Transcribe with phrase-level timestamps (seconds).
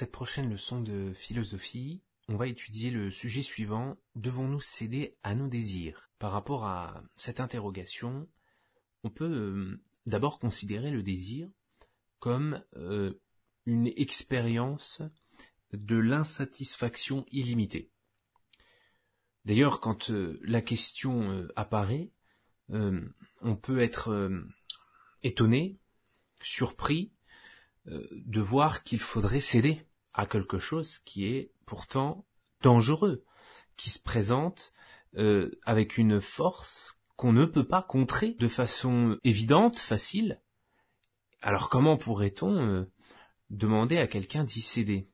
[0.00, 5.46] cette prochaine leçon de philosophie, on va étudier le sujet suivant, devons-nous céder à nos
[5.46, 6.08] désirs?
[6.18, 8.26] Par rapport à cette interrogation,
[9.04, 11.50] on peut euh, d'abord considérer le désir
[12.18, 13.12] comme euh,
[13.66, 15.02] une expérience
[15.74, 17.90] de l'insatisfaction illimitée.
[19.44, 22.10] D'ailleurs, quand euh, la question apparaît,
[22.70, 24.30] on peut être
[25.22, 25.78] étonné,
[26.40, 27.12] surpris,
[27.84, 32.26] de voir qu'il faudrait céder à quelque chose qui est pourtant
[32.62, 33.24] dangereux,
[33.76, 34.72] qui se présente
[35.16, 40.40] euh, avec une force qu'on ne peut pas contrer de façon évidente, facile.
[41.42, 42.90] Alors comment pourrait-on euh,
[43.50, 45.08] demander à quelqu'un d'y céder?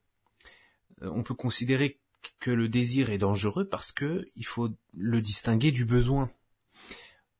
[1.02, 2.00] Euh, On peut considérer
[2.40, 6.30] que le désir est dangereux parce que il faut le distinguer du besoin.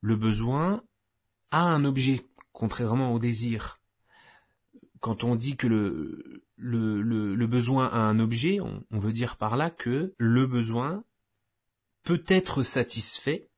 [0.01, 0.85] Le besoin
[1.51, 3.76] a un objet, contrairement au désir
[5.01, 5.67] quand on dit que
[6.57, 11.05] le, besoin a un objet, on, veut dire par là que le besoin
[12.03, 13.51] peut être satisfait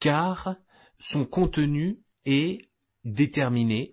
[0.00, 0.56] car
[0.98, 2.68] son contenu est
[3.04, 3.90] déterminé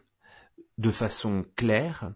[0.78, 2.14] de façon claire.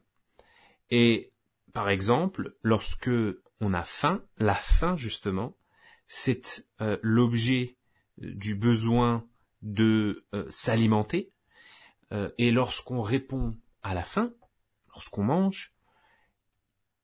[0.89, 1.33] Et
[1.73, 3.11] par exemple lorsque
[3.59, 5.57] on a faim, la faim justement,
[6.07, 7.77] c'est euh, l'objet
[8.17, 9.27] du besoin
[9.61, 11.31] de euh, s'alimenter
[12.11, 14.33] euh, et lorsqu'on répond à la fin,
[14.87, 15.73] lorsqu'on mange,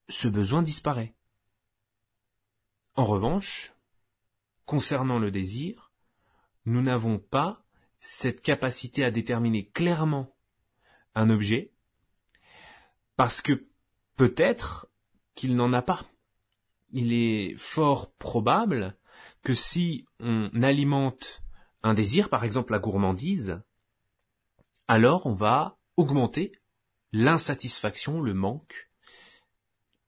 [0.10, 1.16] ce besoin disparaît.
[2.96, 3.74] En revanche,
[4.66, 5.92] concernant le désir,
[6.66, 7.64] nous n'avons pas
[8.00, 10.36] cette capacité à déterminer clairement
[11.14, 11.72] un objet,
[13.16, 13.68] parce que
[14.16, 14.88] peut-être
[15.36, 16.06] qu'il n'en a pas.
[16.90, 18.98] Il est fort probable
[19.44, 21.44] que si on alimente
[21.84, 23.62] un désir, par exemple la gourmandise,
[24.88, 26.61] alors on va augmenter
[27.12, 28.90] l'insatisfaction, le manque,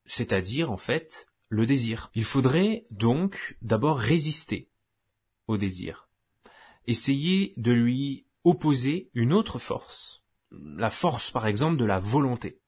[0.05, 2.09] c'est-à-dire en fait le désir.
[2.15, 4.69] Il faudrait donc d'abord résister
[5.47, 6.09] au désir,
[6.87, 12.59] essayer de lui opposer une autre force, la force par exemple de la volonté.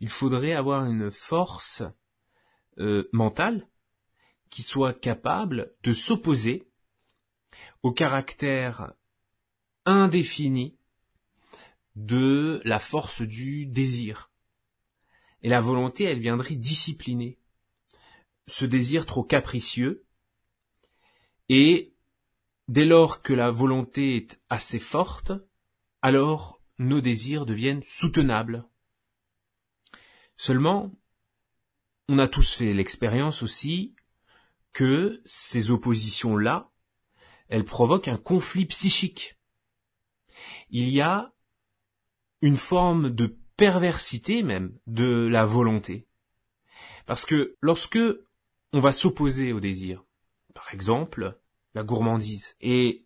[0.00, 1.82] Il faudrait avoir une force
[2.78, 3.68] euh, mentale
[4.50, 6.70] qui soit capable de s'opposer
[7.82, 8.92] au caractère
[9.84, 10.77] indéfini
[11.98, 14.30] de la force du désir.
[15.42, 17.38] Et la volonté, elle viendrait discipliner
[18.46, 20.06] ce désir trop capricieux.
[21.48, 21.92] Et
[22.68, 25.32] dès lors que la volonté est assez forte,
[26.00, 28.64] alors nos désirs deviennent soutenables.
[30.36, 30.94] Seulement,
[32.08, 33.96] on a tous fait l'expérience aussi
[34.72, 36.70] que ces oppositions-là,
[37.48, 39.36] elles provoquent un conflit psychique.
[40.70, 41.34] Il y a
[42.40, 46.06] une forme de perversité même de la volonté.
[47.06, 47.98] Parce que lorsque
[48.72, 50.04] on va s'opposer au désir,
[50.54, 51.38] par exemple,
[51.74, 53.04] la gourmandise, et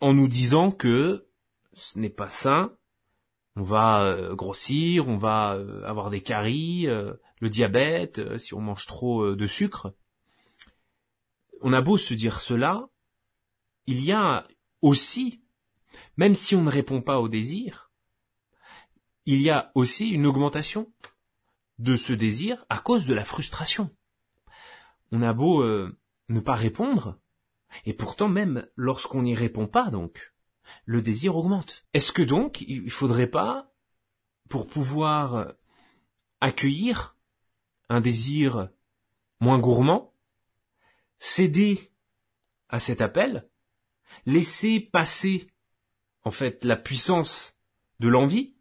[0.00, 1.26] en nous disant que
[1.72, 2.72] ce n'est pas sain,
[3.56, 8.60] on va euh, grossir, on va euh, avoir des caries, euh, le diabète, si on
[8.60, 9.94] mange trop de sucre.
[11.60, 12.88] On a beau se dire cela,
[13.86, 14.46] il y a
[14.82, 15.42] aussi,
[16.16, 17.87] même si on ne répond pas au désir,
[19.30, 20.90] il y a aussi une augmentation
[21.78, 23.94] de ce désir à cause de la frustration.
[25.12, 25.98] On a beau euh,
[26.30, 27.20] ne pas répondre,
[27.84, 30.32] et pourtant même lorsqu'on n'y répond pas donc,
[30.86, 31.84] le désir augmente.
[31.92, 33.70] Est-ce que donc il faudrait pas,
[34.48, 35.52] pour pouvoir
[36.40, 37.14] accueillir
[37.90, 38.70] un désir
[39.40, 40.14] moins gourmand,
[41.18, 41.92] céder
[42.70, 43.46] à cet appel,
[44.24, 45.50] laisser passer
[46.22, 47.58] en fait la puissance
[48.00, 48.54] de l'envie,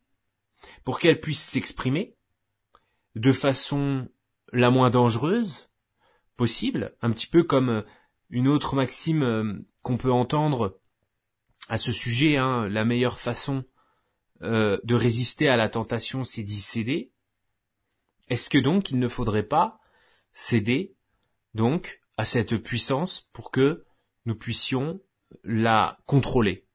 [0.87, 2.15] pour qu'elle puisse s'exprimer
[3.15, 4.07] de façon
[4.53, 5.69] la moins dangereuse
[6.37, 7.81] possible, un petit peu comme euh,
[8.29, 10.79] une autre maxime euh, qu'on peut entendre
[11.67, 13.65] à ce sujet, hein, la meilleure façon
[14.43, 17.11] euh, de résister à la tentation, c'est d'y céder.
[18.29, 19.81] Est-ce que donc il ne faudrait pas
[20.31, 20.95] céder
[21.53, 23.83] donc à cette puissance pour que
[24.25, 25.01] nous puissions
[25.43, 26.65] la contrôler?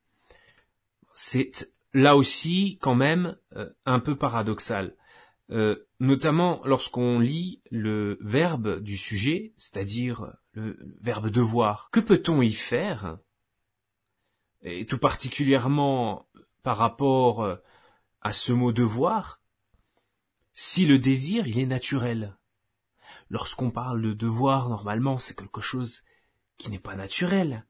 [1.15, 3.39] C'est là aussi quand même
[3.85, 4.97] un peu paradoxal.
[5.51, 11.91] Euh, notamment lorsqu'on lit le verbe du sujet, c'est-à-dire le, verbe devoir.
[11.91, 13.19] Que peut-on y faire?
[14.63, 16.27] Et tout particulièrement
[16.63, 17.57] par rapport euh,
[18.23, 19.43] à ce mot devoir,
[20.55, 22.39] si le désir, il est naturel.
[23.29, 26.03] Lorsqu'on parle de devoir, normalement, c'est quelque chose
[26.57, 27.67] qui n'est pas naturel.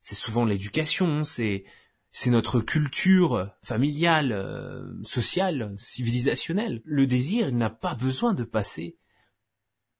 [0.00, 1.64] C'est souvent l'éducation, c'est
[2.12, 6.82] c'est notre culture familiale, euh, sociale, civilisationnelle.
[6.84, 8.98] Le désir n'a pas besoin de passer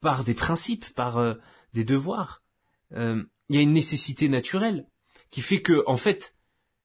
[0.00, 1.34] par des principes, par euh,
[1.72, 2.42] des devoirs.
[2.92, 4.86] Euh, il y a une nécessité naturelle
[5.30, 6.36] qui fait que, en fait,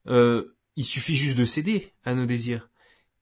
[0.06, 2.70] il suffit juste de céder à nos désirs.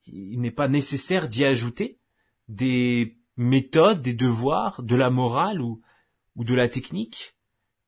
[0.05, 1.99] Il n'est pas nécessaire d'y ajouter
[2.47, 5.81] des méthodes, des devoirs, de la morale ou,
[6.35, 7.35] ou de la technique.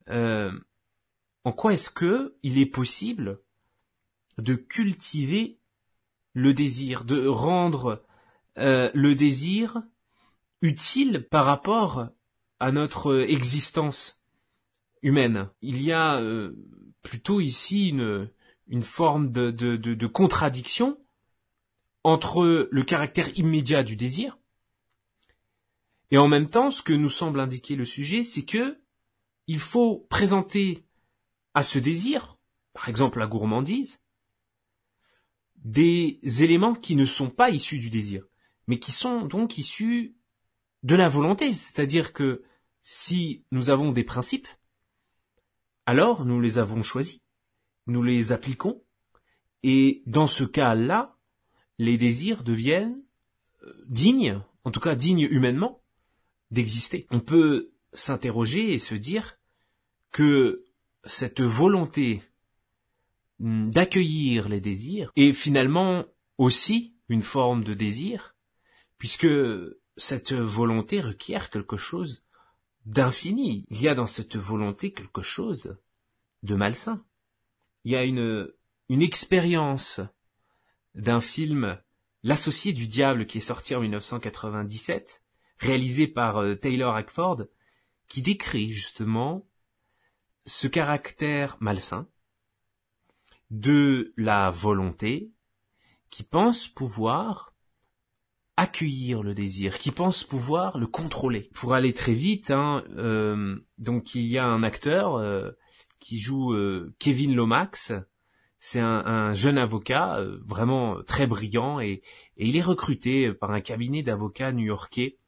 [0.08, 3.40] en quoi est-ce que il est possible
[4.38, 5.60] de cultiver
[6.34, 8.04] le désir, de rendre
[8.58, 9.82] euh, le désir
[10.62, 12.10] utile par rapport
[12.60, 14.22] à notre existence
[15.02, 15.50] humaine.
[15.62, 16.56] Il y a euh,
[17.02, 18.30] plutôt ici une,
[18.68, 20.98] une forme de, de, de, contradiction
[22.04, 24.38] entre le caractère immédiat du désir
[26.12, 28.80] et en même temps ce que nous semble indiquer le sujet, c'est que
[29.48, 30.86] il faut présenter
[31.54, 32.38] à ce désir,
[32.74, 34.02] par exemple la gourmandise,
[35.58, 38.26] des éléments qui ne sont pas issus du désir,
[38.68, 40.16] mais qui sont donc issus
[40.84, 41.54] de la volonté.
[41.54, 42.44] C'est-à-dire que
[42.82, 44.48] si nous avons des principes,
[45.86, 47.22] alors nous les avons choisis,
[47.88, 48.84] nous les appliquons,
[49.64, 51.18] et dans ce cas-là,
[51.78, 52.96] les désirs deviennent
[53.64, 55.82] euh, dignes, en tout cas dignes humainement,
[56.52, 57.08] d'exister.
[57.10, 59.38] On peut s'interroger et se dire
[60.12, 60.66] que
[61.06, 62.22] cette volonté
[63.40, 66.06] d'accueillir les désirs et finalement
[66.38, 68.36] aussi une forme de désir,
[68.98, 69.28] puisque
[69.96, 72.26] cette volonté requiert quelque chose
[72.86, 73.66] d'infini.
[73.70, 75.78] Il y a dans cette volonté quelque chose
[76.44, 77.06] de malsain.
[77.84, 78.52] Il y a une,
[78.90, 80.02] une expérience
[80.96, 81.80] d'un film
[82.24, 85.24] L'associé du diable qui est sorti en 1997,
[85.60, 87.46] réalisé par euh, Taylor Hackford,
[88.10, 89.48] qui décrit justement
[90.46, 92.10] ce caractère malsain
[93.52, 95.32] de la volonté
[96.10, 97.54] qui pense pouvoir
[98.58, 101.50] accueillir le désir, qui pense pouvoir le contrôler.
[101.54, 105.52] Pour aller très vite, hein, euh, donc il y a un acteur euh,
[106.00, 107.94] qui joue euh, Kevin Lomax.
[108.60, 112.02] C'est un, jeune avocat vraiment très brillant et,
[112.38, 115.20] il est recruté par un cabinet d'avocats new-yorkais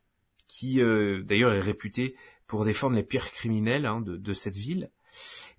[0.47, 2.15] qui d'ailleurs est réputé
[2.47, 4.91] pour défendre les pires criminels hein, de, cette ville.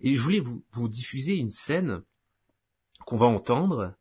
[0.01, 2.03] Et je voulais vous, vous diffuser une scène
[3.11, 3.95] qu'on va entendre,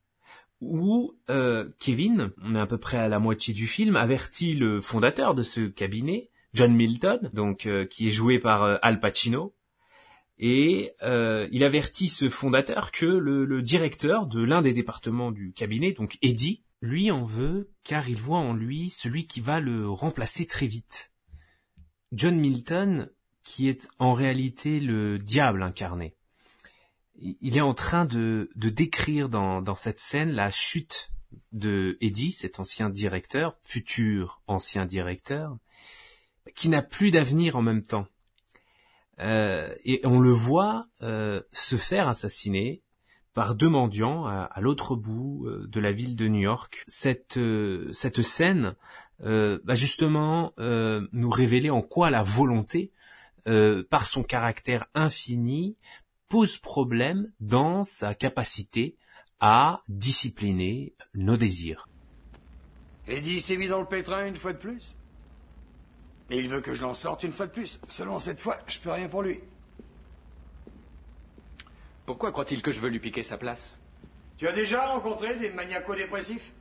[0.62, 4.82] où euh, Kevin, on est à peu près à la moitié du film, avertit le
[4.82, 9.56] fondateur de ce cabinet, John Milton, donc euh, qui est joué par euh, Al Pacino,
[10.38, 15.92] et il avertit ce fondateur que le, le directeur de l'un des départements du cabinet,
[15.92, 20.46] donc Eddie, lui en veut car il voit en lui celui qui va le remplacer
[20.46, 21.12] très vite.
[22.14, 23.10] John Milton,
[23.44, 26.16] qui est en réalité le diable incarné
[27.22, 31.12] il est en train de, décrire dans, cette scène la chute
[31.52, 35.58] de Eddie, cet ancien directeur, futur ancien directeur,
[36.56, 38.08] qui n'a plus d'avenir en même temps.
[39.20, 42.82] Euh, et on le voit euh, se faire assassiner
[43.34, 46.84] par deux mendiants à, l'autre bout euh, de la ville de New York.
[46.88, 47.40] Cette,
[47.92, 48.76] cette scène
[49.22, 52.94] va justement nous révéler en quoi la volonté,
[53.44, 55.76] par son caractère infini,
[56.30, 58.96] pose problème dans sa capacité
[59.40, 61.88] à discipliner nos désirs.
[63.08, 64.96] Eddie s'est mis dans le pétrin une fois de plus.
[66.30, 67.80] Et il veut que je l'en sorte une fois de plus.
[67.88, 69.40] Seulement cette fois, je peux rien pour lui.
[72.06, 73.76] Pourquoi croit-il que je veux lui piquer sa place?
[74.38, 76.54] Tu as déjà rencontré des maniaco-dépressifs?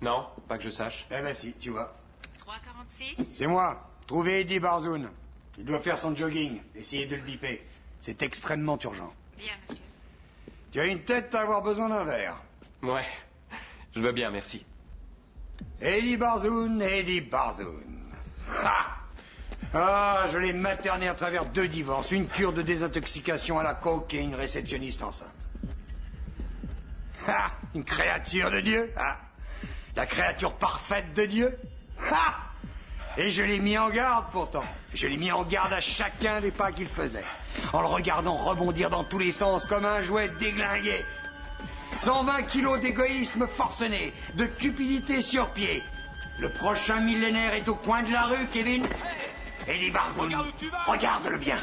[0.00, 1.06] Non, pas que je sache.
[1.10, 1.94] Eh ben si, tu vois.
[2.38, 3.90] 346 C'est moi.
[4.06, 5.10] Trouvez Eddie Barzoun.
[5.58, 6.60] Il doit faire son jogging.
[6.74, 7.62] Essayez de le biper.
[8.00, 9.12] C'est extrêmement urgent.
[9.36, 9.82] Bien, monsieur.
[10.70, 12.36] Tu as une tête à avoir besoin d'un verre.
[12.82, 13.06] Ouais,
[13.94, 14.64] je veux bien, merci.
[15.80, 18.12] Eddie Barzoun, Eddie Barzoun.
[18.62, 18.96] Ah,
[19.74, 24.14] ah je l'ai materné à travers deux divorces, une cure de désintoxication à la coke
[24.14, 25.28] et une réceptionniste enceinte.
[27.26, 28.92] Ah, une créature de Dieu.
[28.96, 29.18] Ah,
[29.96, 31.58] la créature parfaite de Dieu.
[32.10, 32.47] Ah,
[33.16, 34.64] et je l'ai mis en garde pourtant.
[34.94, 37.24] Je l'ai mis en garde à chacun des pas qu'il faisait.
[37.72, 41.04] En le regardant rebondir dans tous les sens comme un jouet déglingué.
[41.98, 45.82] 120 kilos d'égoïsme forcené, de cupidité sur pied.
[46.38, 48.86] Le prochain millénaire est au coin de la rue, Kevin.
[49.66, 50.34] Eddie Barzoni,
[50.86, 51.56] regarde-le bien.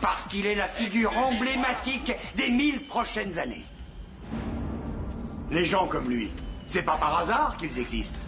[0.00, 3.64] Parce qu'il est la figure emblématique des mille prochaines années.
[5.50, 6.30] Les gens comme lui,
[6.66, 8.18] c'est pas par hasard qu'ils existent.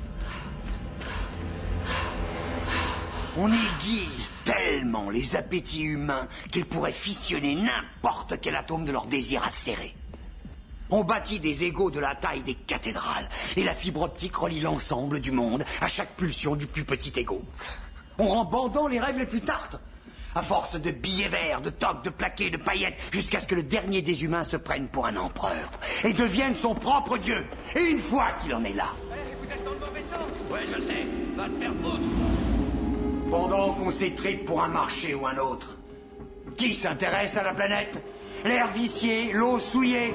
[3.37, 9.43] On aiguise tellement les appétits humains qu'ils pourraient fissionner n'importe quel atome de leur désir
[9.43, 9.95] acéré.
[10.91, 15.21] On bâtit des égaux de la taille des cathédrales, et la fibre optique relie l'ensemble
[15.21, 17.43] du monde à chaque pulsion du plus petit égo.
[18.19, 19.81] On rend bandant les rêves les plus tartes,
[20.37, 23.65] à force de billets verts, de toques, de plaquets, de paillettes, jusqu'à ce que le
[23.65, 25.73] dernier des humains se prenne pour un empereur,
[26.05, 27.45] et devienne son propre dieu.
[27.75, 28.91] Et une fois qu'il en est là...
[29.11, 31.73] vous êtes dans le mauvais sens Ouais, je sais, va te faire
[33.31, 35.77] Pendant qu'on s'étripe pour un marché ou un autre,
[36.57, 37.99] qui s'intéresse à la planète?
[38.45, 40.13] L'air vicié, l'eau souillée.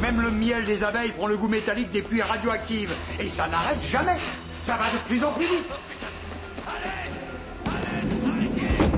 [0.00, 2.94] Même le miel des abeilles prend le goût métallique des pluies radioactives.
[3.18, 4.16] Et ça n'arrête jamais.
[4.62, 5.68] Ça va de plus en plus vite.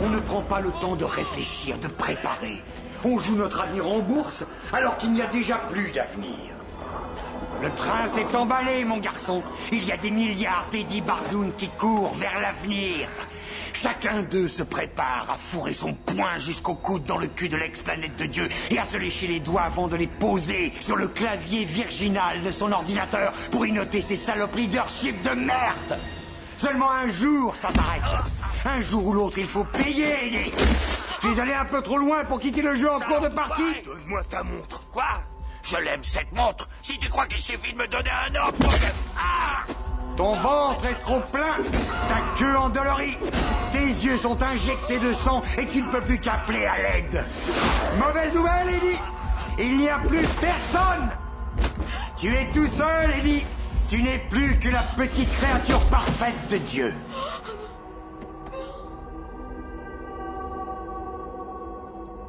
[0.03, 2.63] On ne prend pas le temps de réfléchir, de préparer.
[3.05, 6.57] On joue notre avenir en bourse alors qu'il n'y a déjà plus d'avenir.
[7.63, 9.43] Le train s'est emballé, mon garçon.
[9.73, 13.09] Il y a des milliards d'Eddie Barzoun qui courent vers l'avenir.
[13.77, 18.17] Chacun d'eux se prépare à fourrer son poing jusqu'au coude dans le cul de l'ex-planète
[18.17, 21.67] de Dieu et à se lécher les doigts avant de les poser sur le clavier
[21.67, 25.99] virginal de son ordinateur pour y noter ses saloperies leadership de merde.
[26.57, 28.03] Seulement un jour, ça s'arrête.
[28.65, 30.53] Un jour ou l'autre, il faut payer, Eddie.
[31.21, 33.83] Tu es allé un peu trop loin pour quitter le jeu en cours de partie
[33.85, 34.81] Donne-moi ta montre.
[34.91, 35.21] Quoi?
[35.63, 36.67] Je l'aime cette montre.
[36.81, 38.87] Si tu crois qu'il suffit de me donner un ordre pour que...
[39.19, 39.86] Ah
[40.17, 41.57] ton ventre est trop plein,
[42.09, 43.19] ta queue endolorie,
[43.73, 47.25] tes yeux sont injectés de sang et tu ne peux plus qu'appeler à l'aide.
[47.99, 48.99] Mauvaise nouvelle, Eddie.
[49.59, 51.11] Il n'y a plus personne.
[52.17, 53.43] Tu es tout seul, Eddie.
[53.89, 56.95] Tu n'es plus que la petite créature parfaite de Dieu.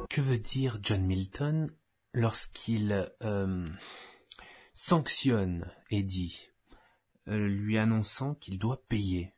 [0.08, 1.68] Que veut dire John Milton
[2.12, 3.68] lorsqu'il euh,
[4.72, 6.47] sanctionne Eddie?
[7.36, 9.34] Lui annonçant qu'il doit payer.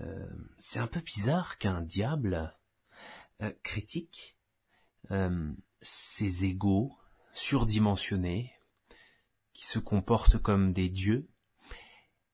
[0.00, 2.54] Euh, c'est un peu bizarre qu'un diable
[3.42, 4.38] euh, critique
[5.82, 6.96] ses égaux
[7.32, 8.54] surdimensionnés,
[9.52, 11.28] qui se comportent comme des dieux,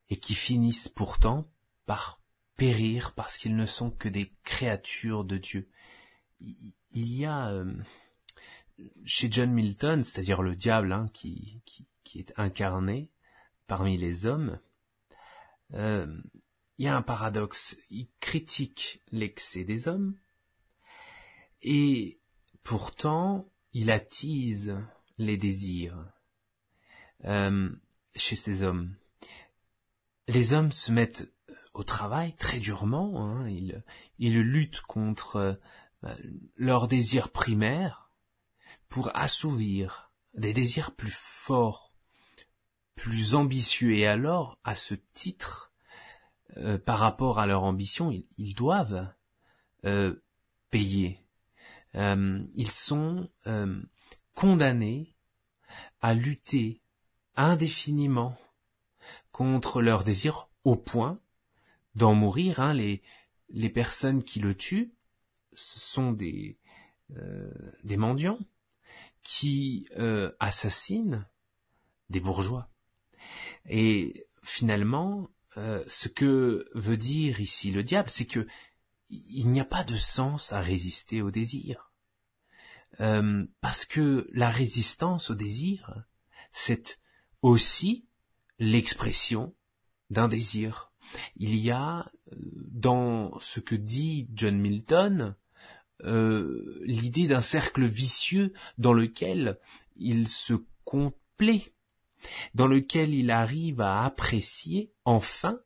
[0.09, 1.50] et qui finissent pourtant
[1.85, 2.23] par
[2.57, 5.69] périr parce qu'ils ne sont que des créatures de Dieu.
[6.39, 7.53] Il y a
[9.05, 11.62] chez John Milton, c'est-à-dire le diable hein, qui,
[12.05, 13.11] qui, est incarné,
[13.71, 14.59] parmi les hommes,
[15.75, 16.21] euh,
[16.77, 17.77] il y a un paradoxe.
[17.89, 20.17] Il critique l'excès des hommes,
[21.62, 22.19] et
[22.65, 24.77] pourtant il attise
[25.19, 26.05] les désirs
[27.27, 27.71] euh,
[28.17, 28.93] chez ces hommes.
[30.27, 31.33] Les hommes se mettent
[31.73, 35.61] au travail très durement, hein, ils, luttent contre
[36.03, 36.15] euh,
[36.57, 38.11] leurs désirs primaires
[38.89, 41.90] pour assouvir des désirs plus forts
[43.00, 43.95] plus ambitieux.
[43.95, 45.73] Et alors, à ce titre,
[46.59, 49.11] euh, par rapport à leur ambition, ils, doivent
[49.87, 50.23] euh,
[50.69, 51.25] payer.
[51.95, 53.30] Euh, ils sont
[54.35, 55.14] condamnés
[56.02, 56.83] à lutter
[57.37, 58.37] indéfiniment
[59.33, 61.19] contre leurs désirs au point
[61.95, 62.61] d'en mourir.
[62.61, 62.75] Hein.
[62.75, 63.02] Les,
[63.49, 64.92] les personnes qui le tuent,
[65.54, 66.59] ce sont des,
[67.83, 68.38] des mendiants
[69.23, 69.88] qui
[70.38, 71.26] assassinent
[72.11, 72.70] des bourgeois.
[73.69, 78.47] Et finalement, euh, ce que veut dire ici le diable, c'est que
[79.09, 81.93] il n'y a pas de sens à résister au désir.
[83.00, 86.05] Euh, parce que la résistance au désir,
[86.53, 87.00] c'est
[87.43, 88.07] aussi
[88.61, 89.55] l'expression
[90.11, 90.93] d'un désir.
[91.37, 95.37] Il y a euh, dans ce que dit John Milton
[96.03, 99.59] l'idée d'un cercle vicieux dans lequel
[99.97, 101.75] il se complaît
[102.55, 105.61] dans lequel il arrive à apprécier enfin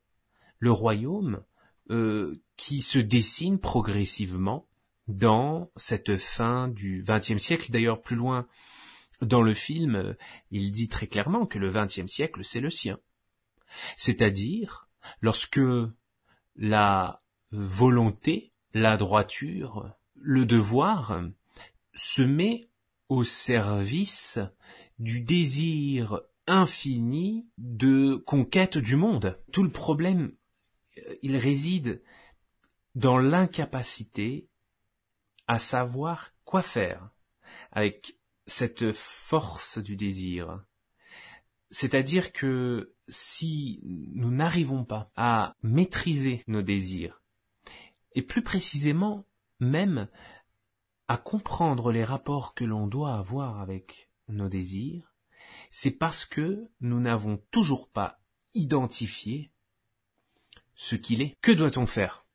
[0.58, 1.44] le royaume
[1.90, 4.66] euh, qui se dessine progressivement
[5.08, 7.70] dans cette fin du XXe siècle.
[7.70, 8.46] D'ailleurs, plus loin
[9.20, 10.16] dans le film,
[10.50, 12.99] il dit très clairement que le XXe siècle, c'est le sien.
[13.96, 14.88] C'est-à-dire
[15.20, 15.61] lorsque
[16.56, 21.23] la volonté, la droiture, le devoir
[21.94, 22.68] se met
[23.08, 24.38] au service
[24.99, 29.40] du désir infini de conquête du monde.
[29.52, 30.32] Tout le problème,
[30.98, 32.02] euh, il réside
[32.94, 34.48] dans l'incapacité
[35.46, 37.10] à savoir quoi faire
[37.72, 40.64] avec cette force du désir.
[41.70, 47.22] C'est-à-dire que si nous n'arrivons pas à maîtriser nos désirs,
[48.12, 49.26] et plus précisément
[49.60, 50.08] même
[51.08, 55.13] à comprendre les rapports que l'on doit avoir avec nos désirs,
[55.76, 58.21] c'est parce que nous n'avons toujours pas
[58.54, 59.50] identifié
[60.76, 61.35] ce qu'il est.
[61.40, 62.28] Que doit-on faire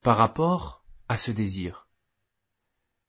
[0.00, 1.88] par rapport à ce désir?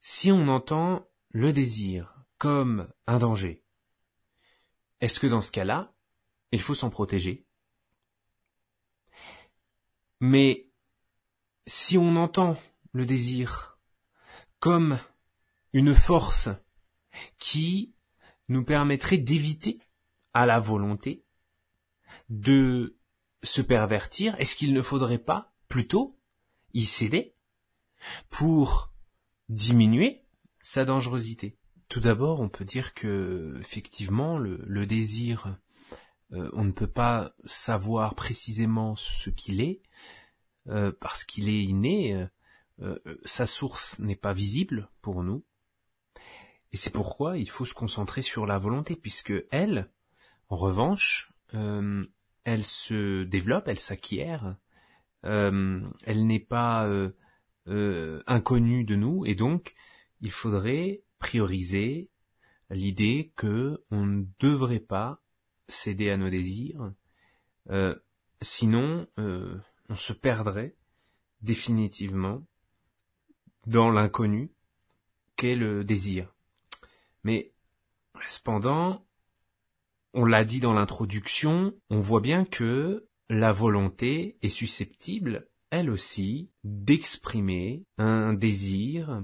[0.01, 3.65] Si on entend le désir comme un danger.
[5.01, 5.91] Est-ce que dans ce cas-là,
[6.51, 7.47] il faut s'en protéger?
[10.19, 10.69] Mais
[11.65, 12.55] si on entend
[12.91, 13.79] le désir
[14.59, 14.99] comme
[15.73, 16.49] une force
[17.39, 17.95] qui
[18.49, 19.79] nous permettrait d'éviter
[20.33, 21.23] à la volonté
[22.29, 22.97] de
[23.43, 26.19] se pervertir, est-ce qu'il ne faudrait pas plutôt
[26.73, 27.35] y céder
[28.29, 28.91] pour
[29.47, 30.25] diminuer
[30.61, 31.57] sa dangerosité?
[31.89, 35.57] Tout d'abord, on peut dire que effectivement le, désir,
[36.33, 39.81] euh, on ne peut pas savoir précisément ce qu'il est
[40.67, 42.27] euh, parce qu'il est inné.
[42.81, 45.43] Euh, sa source n'est pas visible pour nous.
[46.71, 49.89] Et c'est pourquoi il faut se concentrer sur la volonté, puisque elle,
[50.49, 54.55] en revanche, elle se développe, elle s'acquiert,
[55.25, 57.11] euh, elle n'est pas euh,
[57.67, 59.75] euh, inconnue de nous, et donc
[60.21, 62.09] il faudrait prioriser
[62.69, 65.21] l'idée que on ne devrait pas
[65.67, 66.93] céder à nos désirs,
[68.41, 70.75] sinon on se perdrait
[71.41, 72.43] définitivement
[73.67, 74.51] dans l'inconnu
[75.35, 76.33] qu'est le désir.
[77.23, 77.51] Mais
[78.25, 79.05] cependant,
[80.13, 86.49] on l'a dit dans l'introduction, on voit bien que la volonté est susceptible, elle aussi,
[86.63, 89.23] d'exprimer un désir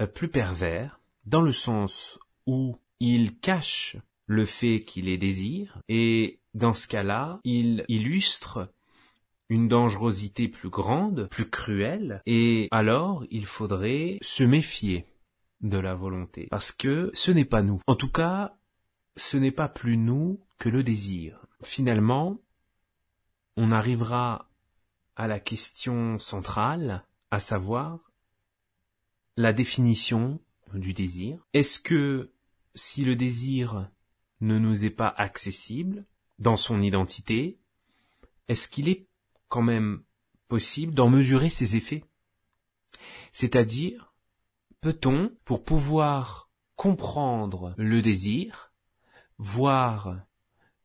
[0.00, 6.38] euh, plus pervers, dans le sens où il cache le fait qu'il est désir, et
[6.54, 8.72] dans ce cas-là, il illustre
[9.48, 15.06] une dangerosité plus grande, plus cruelle, et alors il faudrait se méfier
[15.60, 17.80] de la volonté, parce que ce n'est pas nous.
[17.86, 18.56] En tout cas,
[19.16, 21.46] ce n'est pas plus nous que le désir.
[21.62, 22.38] Finalement,
[23.56, 24.50] on arrivera
[25.16, 28.12] à la question centrale, à savoir
[29.36, 30.40] la définition
[30.74, 31.38] du désir.
[31.52, 32.32] Est-ce que
[32.74, 33.90] si le désir
[34.40, 36.04] ne nous est pas accessible
[36.38, 37.58] dans son identité,
[38.48, 39.06] est-ce qu'il est
[39.48, 40.02] quand même
[40.48, 42.04] possible d'en mesurer ses effets?
[43.32, 44.13] C'est-à-dire,
[44.84, 48.70] peut-on, pour pouvoir comprendre le désir,
[49.38, 50.20] voir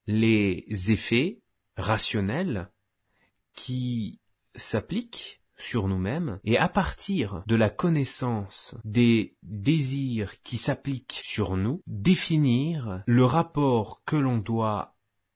[0.07, 1.41] les effets
[1.75, 2.71] rationnels
[3.55, 4.21] qui
[4.55, 11.83] s'appliquent sur nous-mêmes et à partir de la connaissance des désirs qui s'appliquent sur nous,
[11.85, 14.95] définir le rapport que l'on doit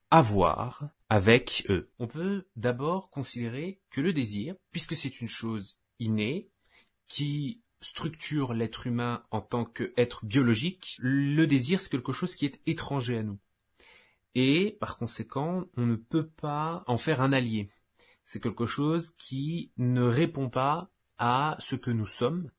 [0.10, 1.92] avoir avec eux.
[2.00, 6.50] On peut d'abord considérer que le désir, puisque c'est une chose innée,
[7.10, 12.60] qui structure l'être humain en tant qu'être biologique, le désir c'est quelque chose qui est
[12.66, 13.38] étranger à nous.
[14.36, 17.70] Et par conséquent, on ne peut pas en faire un allié.
[18.26, 22.50] C'est quelque chose qui ne répond pas à ce que nous sommes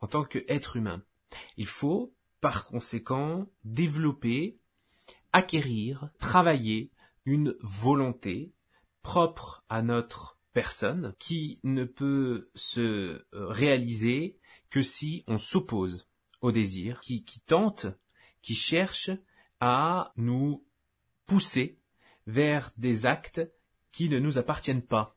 [0.00, 1.02] en tant qu'être humain.
[1.56, 4.58] Il faut, par conséquent, développer,
[5.32, 6.90] acquérir, travailler
[7.26, 8.52] une volonté
[9.02, 14.37] propre à notre personne qui ne peut se euh, réaliser
[14.70, 16.08] que si on s'oppose
[16.40, 17.86] au désir, qui, tente,
[18.42, 19.10] qui cherche
[19.60, 20.64] à nous
[21.26, 21.78] pousser
[22.26, 23.40] vers des actes
[23.92, 25.16] qui ne nous appartiennent pas.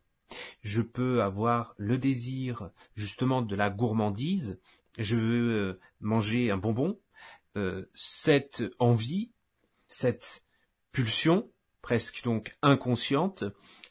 [0.61, 4.59] Je peux avoir le désir justement de la gourmandise,
[4.97, 6.99] je veux euh, manger un bonbon,
[7.57, 9.31] euh, cette envie,
[9.87, 10.45] cette
[10.93, 13.43] pulsion, presque donc inconsciente,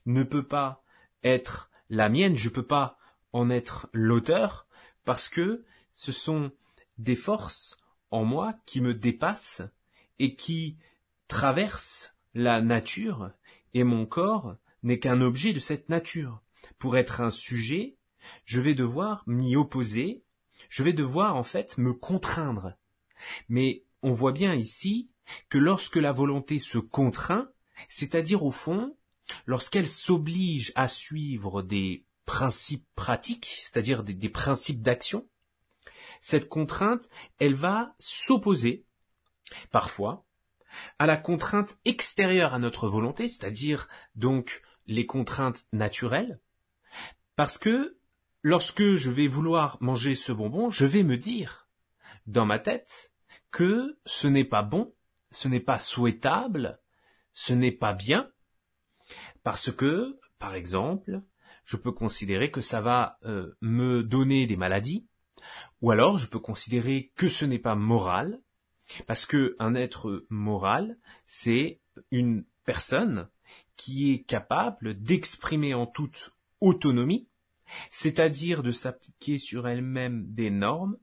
[0.07, 0.83] ne peut pas
[1.23, 2.97] être la mienne, je peux pas
[3.33, 4.67] en être l'auteur,
[5.05, 6.53] parce que ce sont
[6.99, 7.79] des forces
[8.11, 9.63] en moi qui me dépassent
[10.19, 10.77] et qui
[11.29, 13.33] traversent la nature,
[13.75, 16.43] et mon corps n'est qu'un objet de cette nature.
[16.79, 17.97] Pour être un sujet,
[18.45, 20.23] je vais devoir m'y opposer,
[20.69, 22.75] je vais devoir en fait me contraindre.
[23.49, 25.11] Mais on voit bien ici
[25.49, 27.51] que lorsque la volonté se contraint,
[27.89, 28.97] c'est-à-dire au fond,
[29.47, 35.29] lorsqu'elle s'oblige à suivre des principes pratiques, c'est-à-dire des, principes d'action,
[36.21, 37.09] cette contrainte,
[37.41, 38.87] elle va s'opposer,
[39.73, 40.25] parfois,
[41.01, 46.39] à la contrainte extérieure à notre volonté, c'est-à-dire donc les contraintes naturelles,
[47.35, 47.99] parce que
[48.43, 51.69] lorsque je vais vouloir manger ce bonbon, je vais me dire
[52.29, 53.13] dans ma tête
[53.51, 54.95] que ce n'est pas bon,
[55.33, 56.81] ce n'est pas souhaitable,
[57.33, 58.31] ce n'est pas bien,
[59.43, 61.25] parce que, par exemple,
[61.71, 65.07] je peux considérer que ça va euh, me donner des maladies,
[65.81, 68.41] ou alors je peux considérer que ce n'est pas moral,
[69.07, 71.81] parce que un être moral, c'est
[72.11, 73.29] une personne
[73.77, 77.29] qui est capable d'exprimer en toute autonomie,
[77.93, 80.97] c'est-à-dire de s'appliquer sur elle-même des normes,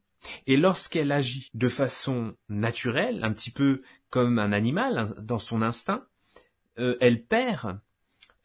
[0.47, 5.61] Et lorsqu'elle agit de façon naturelle, un petit peu comme un animal hein, dans son
[5.61, 6.05] instinct,
[6.77, 7.79] euh, elle perd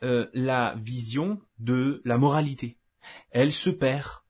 [0.03, 2.79] euh, la vision de la moralité.
[3.31, 4.23] Elle se perd.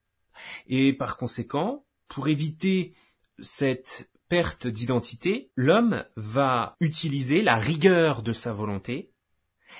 [0.66, 2.94] Et par conséquent, pour éviter
[3.40, 9.12] cette perte d'identité, l'homme va utiliser la rigueur de sa volonté,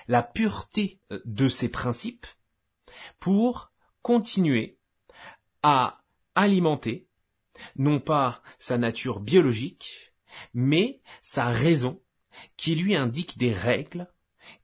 [0.09, 2.27] la pureté euh, de ses principes,
[3.19, 4.79] pour continuer
[5.63, 6.03] à
[6.35, 7.09] alimenter
[7.77, 10.13] non pas sa nature biologique,
[10.55, 12.03] mais sa raison,
[12.57, 14.12] qui lui indique des règles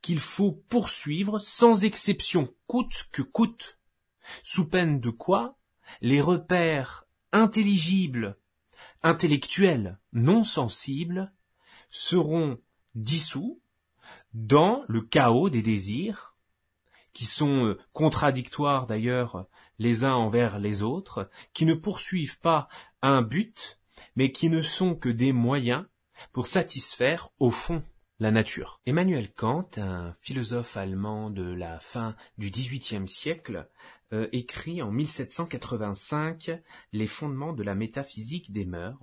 [0.01, 3.79] qu'il faut poursuivre sans exception coûte que coûte,
[4.43, 5.57] sous peine de quoi
[6.01, 8.37] les repères intelligibles,
[9.03, 11.31] intellectuels, non sensibles,
[11.89, 12.59] seront
[12.95, 13.61] dissous
[14.33, 16.35] dans le chaos des désirs,
[17.13, 19.47] qui sont euh, contradictoires d'ailleurs
[19.79, 22.69] les uns envers les autres, qui ne poursuivent pas
[23.01, 23.79] un but,
[24.15, 25.85] mais qui ne sont que des moyens
[26.31, 27.83] pour satisfaire au fond
[28.19, 28.81] la nature.
[28.85, 33.69] Emmanuel Kant, un philosophe allemand de la fin du XVIIIe siècle,
[34.11, 36.51] euh, écrit en 1785
[36.91, 38.99] les fondements de la métaphysique des mœurs,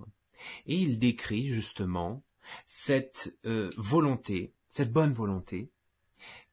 [0.67, 2.23] et il décrit justement
[2.67, 5.71] cette euh, volonté, cette bonne volonté,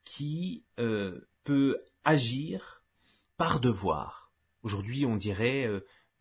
[0.04, 2.82] qui euh, peut agir
[3.36, 4.32] par devoir.
[4.62, 5.68] Aujourd'hui, on dirait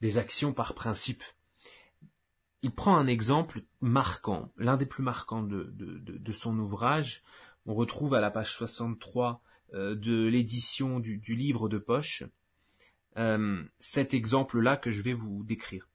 [0.01, 1.23] des actions par principe
[2.63, 7.21] il prend un exemple marquant, l'un des plus marquants de, son ouvrage.
[7.65, 9.41] On retrouve à la page 63
[9.73, 12.23] euh, de l'édition du, livre de poche
[13.17, 15.89] euh, cet exemple-là que je vais vous décrire.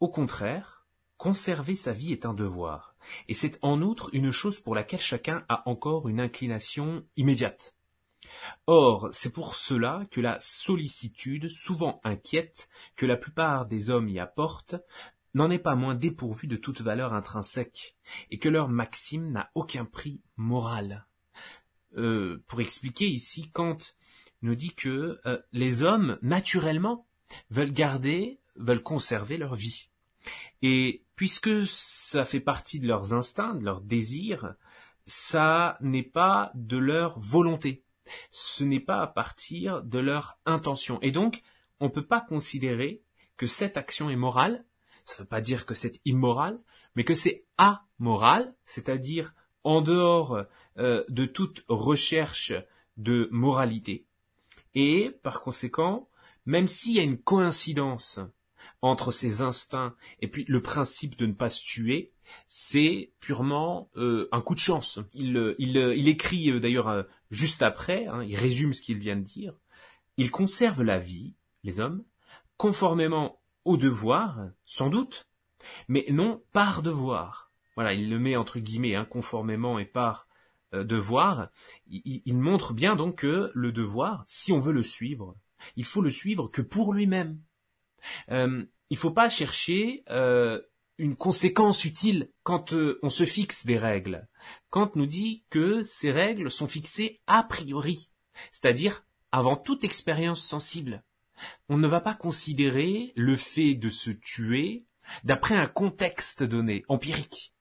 [0.00, 0.84] Au contraire,
[1.16, 2.96] conserver sa vie est un devoir,
[3.28, 7.76] et c'est en outre une chose pour laquelle chacun a encore une inclination immédiate.
[8.66, 14.18] Or, c'est pour cela que la sollicitude, souvent inquiète, que la plupart des hommes y
[14.18, 14.76] apportent,
[15.34, 17.96] n'en est pas moins dépourvu de toute valeur intrinsèque,
[18.30, 21.06] et que leur maxime n'a aucun prix moral.
[21.96, 23.78] Euh, pour expliquer ici, Kant
[24.42, 27.06] nous dit que euh, les hommes, naturellement,
[27.50, 29.88] veulent garder, veulent conserver leur vie.
[30.60, 34.54] Et puisque ça fait partie de leurs instincts, de leurs désirs,
[35.06, 37.84] ça n'est pas de leur volonté.
[38.30, 41.00] Ce n'est pas à partir de leur intention.
[41.00, 41.42] Et donc,
[41.80, 43.02] on ne peut pas considérer
[43.36, 44.64] que cette action est morale
[45.04, 46.60] ça ne veut pas dire que c'est immoral,
[46.94, 49.34] mais que c'est amoral, c'est-à-dire
[49.64, 50.44] en dehors
[50.78, 52.52] euh, de toute recherche
[52.96, 54.06] de moralité.
[54.74, 56.08] Et par conséquent,
[56.46, 58.20] même s'il y a une coïncidence
[58.80, 62.12] entre ces instincts et puis le principe de ne pas se tuer,
[62.48, 64.98] c'est purement euh, un coup de chance.
[65.12, 69.54] Il, il, écrit euh, d'ailleurs juste après, hein, il résume ce qu'il vient de dire,
[70.16, 71.34] il conserve la vie,
[71.64, 72.04] les hommes,
[72.56, 75.28] conformément au devoir, sans doute,
[75.88, 77.52] mais non par devoir.
[77.76, 80.28] Voilà, il le met entre guillemets hein, conformément et par
[80.74, 81.48] euh, devoir.
[81.88, 85.36] Il, montre bien donc que le devoir, si on veut le suivre,
[85.76, 87.40] il faut le suivre que pour lui-même.
[88.30, 90.60] Euh, il ne faut pas chercher euh,
[90.98, 94.28] une conséquence utile quand on se fixe des règles.
[94.70, 98.10] Kant nous dit que ces règles sont fixées a priori,
[98.50, 101.02] c'est-à-dire avant toute expérience sensible
[101.68, 104.84] on ne va pas considérer le fait de se tuer
[105.24, 107.52] d'après un contexte donné, empirique.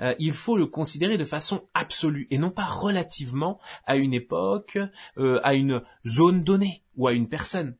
[0.00, 4.78] Euh, il faut le considérer de façon absolue et non pas relativement à une époque,
[5.18, 7.76] euh, à une zone donnée ou à une personne.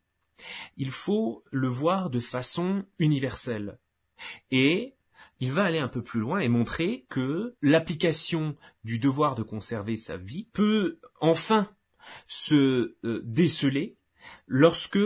[0.77, 3.79] Il faut le voir de façon universelle.
[4.51, 4.95] Et
[5.41, 9.97] il va aller un peu plus loin et montrer que l'application du devoir de conserver
[9.97, 11.69] sa vie peut enfin
[12.27, 13.97] se euh, déceler
[14.47, 14.99] lorsque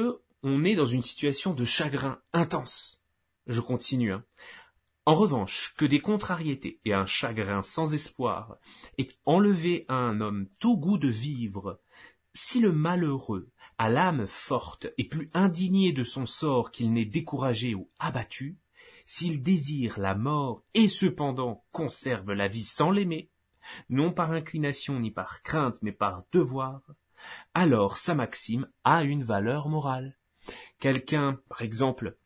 [0.42, 3.02] on est dans une situation de chagrin intense.
[3.46, 4.12] Je continue.
[4.12, 4.24] Hein.
[5.06, 8.58] En revanche, que des contrariétés et un chagrin sans espoir
[8.98, 11.80] aient enlevé à un homme tout goût de vivre,
[12.34, 17.74] si le malheureux a l'âme forte et plus indigné de son sort qu'il n'est découragé
[17.74, 18.58] ou abattu,
[19.06, 23.30] s'il désire la mort et cependant conserve la vie sans l'aimer,
[23.88, 26.82] non par inclination ni par crainte mais par devoir,
[27.54, 30.16] alors sa maxime a une valeur morale.
[30.78, 32.16] Quelqu'un, par exemple,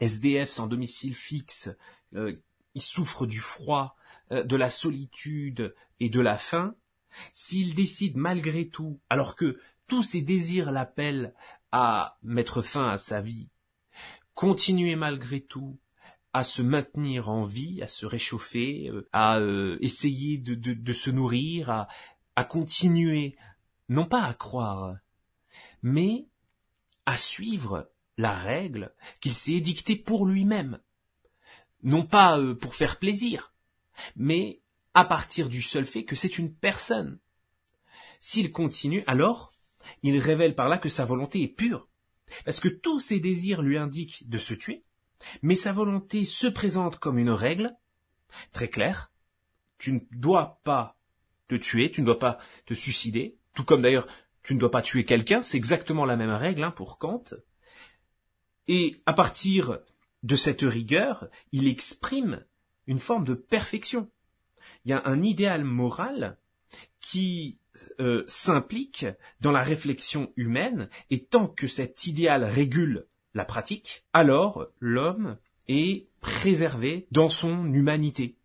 [0.00, 1.70] SDF sans domicile fixe,
[2.14, 2.36] euh,
[2.74, 3.96] il souffre du froid,
[4.30, 6.74] euh, de la solitude et de la faim,
[7.32, 11.34] s'il décide malgré tout, alors que tous ses désirs l'appellent
[11.72, 13.48] à mettre fin à sa vie,
[14.34, 15.78] continuer malgré tout
[16.32, 19.40] à se maintenir en vie, à se réchauffer, euh, à
[19.80, 21.86] essayer de, se nourrir,
[22.36, 23.36] à continuer,
[23.88, 24.96] non pas à croire,
[25.82, 26.26] mais
[27.06, 30.80] à suivre la règle qu'il s'est édictée pour lui-même.
[31.82, 33.54] Non pas euh, pour faire plaisir,
[34.16, 34.60] mais
[34.94, 37.18] à partir du seul fait que c'est une personne.
[38.20, 39.52] S'il continue, alors,
[40.02, 41.88] il révèle par là que sa volonté est pure,
[42.44, 44.84] parce que tous ses désirs lui indiquent de se tuer,
[45.42, 47.76] mais sa volonté se présente comme une règle,
[48.52, 49.12] très claire,
[49.78, 50.98] tu ne dois pas
[51.46, 54.06] te tuer, tu ne dois pas te suicider, tout comme d'ailleurs
[54.44, 57.24] tu ne dois pas tuer quelqu'un, c'est exactement la même règle hein, pour Kant.
[58.68, 59.80] Et à partir
[60.22, 62.44] de cette rigueur, il exprime
[62.86, 64.08] une forme de perfection.
[64.84, 66.38] Il y a un idéal moral
[67.00, 67.58] qui
[67.98, 69.06] euh, s'implique
[69.40, 76.06] dans la réflexion humaine, et tant que cet idéal régule la pratique, alors l'homme est
[76.20, 78.36] préservé dans son humanité,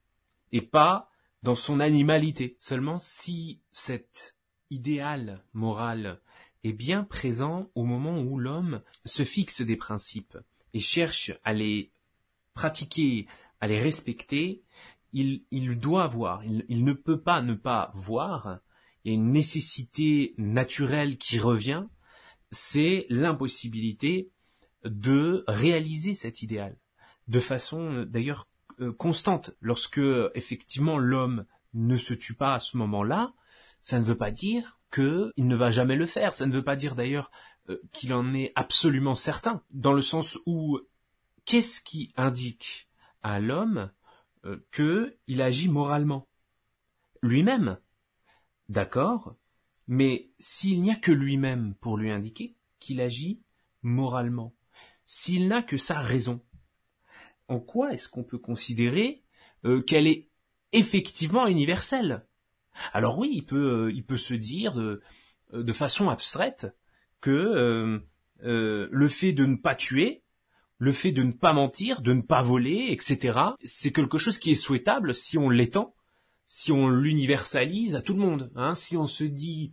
[0.51, 1.11] et pas
[1.43, 2.57] dans son animalité.
[2.59, 4.32] Seulement si cet
[4.73, 6.19] idéal moral
[6.63, 10.37] est bien présent au moment où l'homme se fixe des principes
[10.73, 11.91] et cherche à les
[12.53, 13.27] pratiquer,
[13.59, 14.63] à les respecter,
[15.11, 15.43] il,
[15.79, 18.59] doit voir, il, il ne peut pas ne pas voir,
[19.03, 21.85] il y a une nécessité naturelle qui revient,
[22.49, 24.31] c'est l'impossibilité
[24.85, 26.77] de réaliser cet idéal
[27.27, 28.47] de façon d'ailleurs
[28.79, 29.51] euh, constante.
[29.61, 30.01] Lorsque
[30.33, 33.33] effectivement l'homme ne se tue pas à ce moment-là,
[33.83, 36.33] ça ne veut pas dire qu'il ne va jamais le faire.
[36.33, 37.29] Ça ne veut pas dire d'ailleurs
[37.69, 40.79] euh, qu'il en est absolument certain, dans le sens où
[41.45, 42.89] qu'est-ce qui indique
[43.21, 43.91] à l'homme
[44.45, 46.27] euh, qu'il agit moralement?
[47.21, 47.77] Lui-même.
[48.69, 49.35] D'accord?
[49.87, 53.41] Mais s'il n'y a que lui-même pour lui indiquer qu'il agit
[53.81, 54.55] moralement,
[55.05, 56.41] s'il n'a que sa raison,
[57.49, 59.25] en quoi est-ce qu'on peut considérer
[59.65, 60.29] euh, qu'elle est
[60.71, 62.25] effectivement universelle?
[62.93, 65.01] Alors oui, il peut, euh, il peut se dire de,
[65.53, 66.73] euh, de façon abstraite
[67.21, 68.01] que
[68.41, 70.23] le fait de ne pas tuer,
[70.77, 74.51] le fait de ne pas mentir, de ne pas voler, etc., c'est quelque chose qui
[74.51, 75.95] est souhaitable si on l'étend,
[76.45, 78.51] si on l'universalise à tout le monde.
[78.55, 79.71] Hein, si on se dit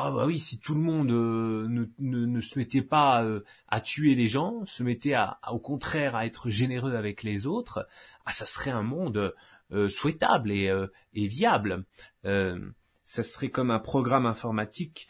[0.00, 3.80] ah bah oui, si tout le monde euh, ne, ne, se mettait pas euh, à
[3.80, 5.16] tuer des gens, se mettait
[5.50, 7.84] au contraire à être généreux avec les autres,
[8.24, 9.34] ah ça serait un monde
[9.72, 10.72] euh, souhaitable et,
[11.14, 11.84] et viable.
[12.24, 15.08] ça serait comme un programme informatique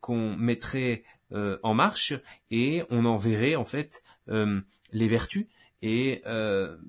[0.00, 2.14] qu'on mettrait en marche
[2.50, 5.46] et on en verrait en fait les vertus
[5.82, 6.22] et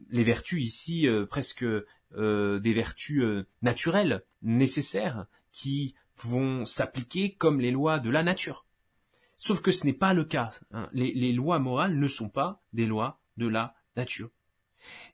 [0.10, 3.24] les vertus ici presque des vertus
[3.62, 8.66] naturelles nécessaires qui vont s'appliquer comme les lois de la nature.
[9.38, 10.52] Sauf que ce n'est pas le cas.
[10.72, 10.90] Hein.
[10.94, 14.32] Les, lois morales ne sont pas des lois de la nature.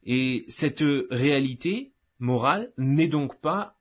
[0.04, 3.78] Et cette réalité morale n'est donc pas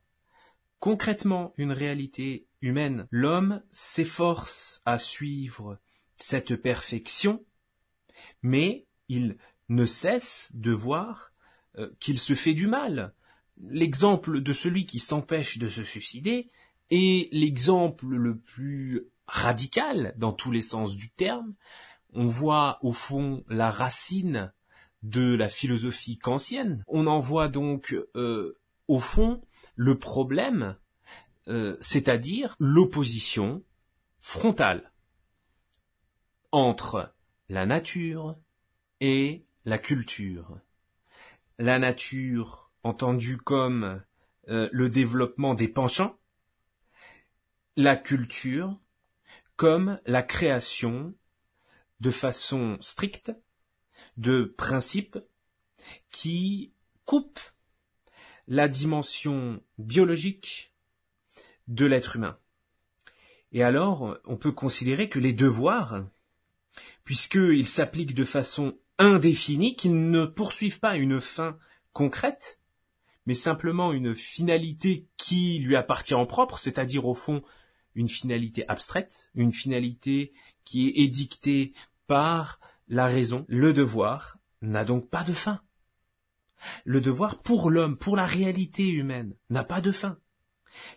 [0.78, 3.06] concrètement une réalité humaine.
[3.10, 5.78] L'homme s'efforce à suivre
[6.16, 7.44] cette perfection,
[8.42, 9.36] mais il
[9.68, 11.32] ne cesse de voir
[11.78, 13.14] euh, qu'il se fait du mal.
[13.68, 16.50] L'exemple de celui qui s'empêche de se suicider,
[16.90, 21.54] et l'exemple le plus radical dans tous les sens du terme,
[22.12, 24.52] on voit au fond la racine
[25.02, 26.84] de la philosophie kantienne.
[26.86, 28.58] On en voit donc euh,
[28.88, 29.40] au fond
[29.76, 30.76] le problème,
[31.48, 33.64] euh, c'est-à-dire l'opposition
[34.18, 34.92] frontale
[36.52, 37.14] entre
[37.48, 38.36] la nature
[39.00, 40.58] et la culture.
[41.58, 44.02] La nature entendue comme
[44.48, 46.18] euh, le développement des penchants,
[47.76, 48.78] la culture
[49.56, 51.14] comme la création
[52.00, 53.32] de façon stricte
[54.16, 55.18] de principes
[56.10, 56.72] qui
[57.04, 57.40] coupent
[58.46, 60.74] la dimension biologique
[61.68, 62.38] de l'être humain.
[63.52, 66.04] Et alors, on peut considérer que les devoirs,
[67.04, 71.58] puisqu'ils s'appliquent de façon indéfinie, qu'ils ne poursuivent pas une fin
[71.92, 72.60] concrète,
[73.26, 77.42] mais simplement une finalité qui lui appartient en propre, c'est-à-dire au fond
[77.94, 80.32] une finalité abstraite, une finalité
[80.64, 81.72] qui est édictée
[82.06, 82.60] par
[82.90, 83.46] la raison.
[83.48, 85.62] Le devoir n'a donc pas de fin.
[86.84, 90.18] Le devoir pour l'homme, pour la réalité humaine, n'a pas de fin.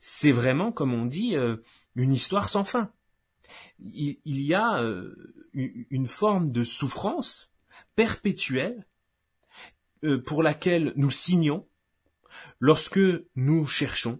[0.02, 1.58] C'est vraiment, comme on dit, euh,
[1.96, 2.92] une histoire sans fin.
[3.80, 5.16] Il, y a euh,
[5.54, 7.52] une forme de souffrance
[7.96, 8.86] perpétuelle
[10.04, 11.68] euh, pour laquelle nous signons
[12.60, 13.00] lorsque
[13.36, 14.20] nous cherchons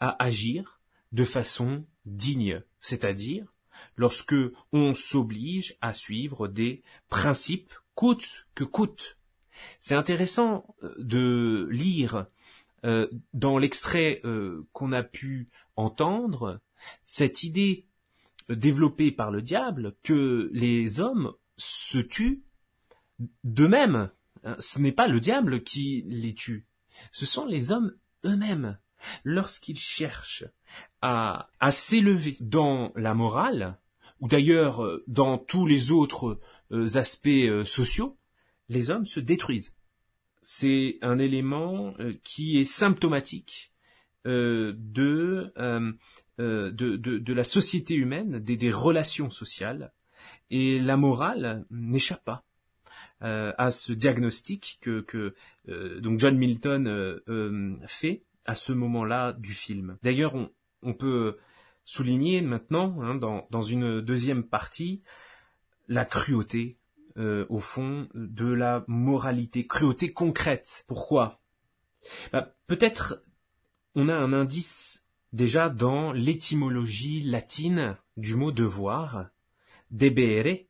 [0.00, 0.80] à agir
[1.12, 3.52] de façon digne, c'est-à-dire
[3.96, 4.34] lorsque
[4.72, 9.18] on s'oblige à suivre des principes coûte que coûte.
[9.78, 12.26] C'est intéressant euh, de lire
[12.84, 16.60] euh, dans l'extrait euh, qu'on a pu entendre
[17.04, 17.86] cette idée
[18.48, 22.44] développée par le diable que les hommes se tuent
[23.42, 24.10] d'eux-mêmes.
[24.44, 26.66] Hein, Ce n'est pas le diable qui les tue,
[27.10, 28.78] ce sont les hommes eux-mêmes.
[29.24, 30.44] Lorsqu'ils cherchent
[31.02, 33.78] à, s'élever dans la morale,
[34.20, 36.40] ou d'ailleurs euh, dans tous les autres
[36.72, 38.16] euh, aspects euh, sociaux,
[38.68, 39.76] les hommes se détruisent.
[40.42, 43.72] C'est un élément qui est symptomatique
[44.24, 45.52] de,
[46.38, 49.92] la société humaine, des, relations sociales,
[50.50, 52.44] et la morale n'échappe pas
[53.20, 55.34] à ce diagnostic que, que
[55.98, 57.20] donc John Milton
[57.86, 59.98] fait à ce moment-là du film.
[60.02, 60.32] D'ailleurs,
[60.82, 61.36] on, peut
[61.84, 65.02] souligner maintenant, hein, dans, dans une deuxième partie,
[65.86, 66.78] la cruauté,
[67.18, 70.84] euh, au fond, de la moralité, cruauté concrète.
[70.88, 71.42] Pourquoi?
[72.32, 73.22] Bah, Peut-être
[73.94, 79.28] on a un indice déjà dans l'étymologie latine du mot devoir,
[79.90, 80.68] debere,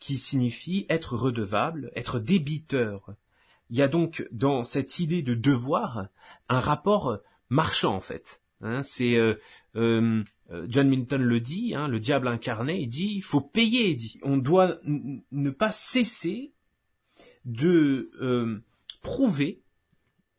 [0.00, 3.14] qui signifie être redevable, être débiteur.
[3.70, 6.08] Il y a donc dans cette idée de devoir
[6.48, 8.42] un rapport marchand en fait.
[8.62, 9.34] Hein, c'est euh,
[9.76, 10.22] euh,
[10.68, 14.18] John Milton le dit, hein, le diable incarné, il dit il faut payer, dit.
[14.22, 16.52] On doit ne pas cesser
[17.44, 18.62] de euh,
[19.02, 19.62] prouver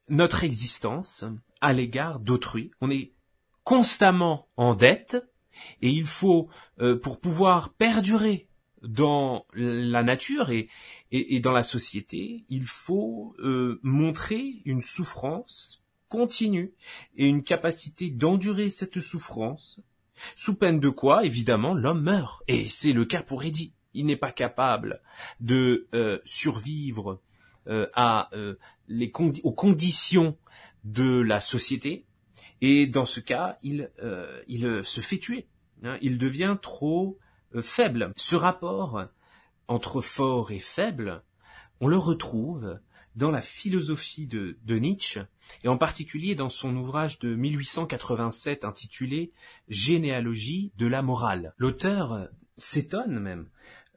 [0.10, 1.24] notre existence
[1.62, 2.72] à l'égard d'autrui.
[2.82, 3.14] On est
[3.64, 5.18] constamment en dette
[5.82, 8.48] et il faut, euh, pour pouvoir perdurer
[8.82, 10.68] dans la nature et,
[11.12, 16.74] et, et dans la société, il faut euh, montrer une souffrance continue
[17.16, 19.80] et une capacité d'endurer cette souffrance,
[20.36, 22.44] sous peine de quoi, évidemment, l'homme meurt.
[22.48, 23.74] Et c'est le cas pour Eddie.
[23.94, 25.02] Il n'est pas capable
[25.40, 27.22] de euh, survivre
[27.68, 28.56] euh, à, euh,
[28.88, 30.38] les condi- aux conditions
[30.84, 32.06] de la société,
[32.62, 35.48] et dans ce cas, il, euh, il euh, se fait tuer.
[35.84, 35.98] hein.
[36.02, 37.20] il devient trop
[37.62, 38.14] faible.
[38.16, 39.06] Ce rapport
[39.68, 41.24] entre fort et faible,
[41.80, 42.80] on le retrouve
[43.16, 45.22] dans la philosophie de, de Nietzsche,
[45.64, 49.34] et en particulier dans son ouvrage de 1887 intitulé
[49.68, 51.54] Généalogie de la morale.
[51.58, 53.50] L'auteur s'étonne même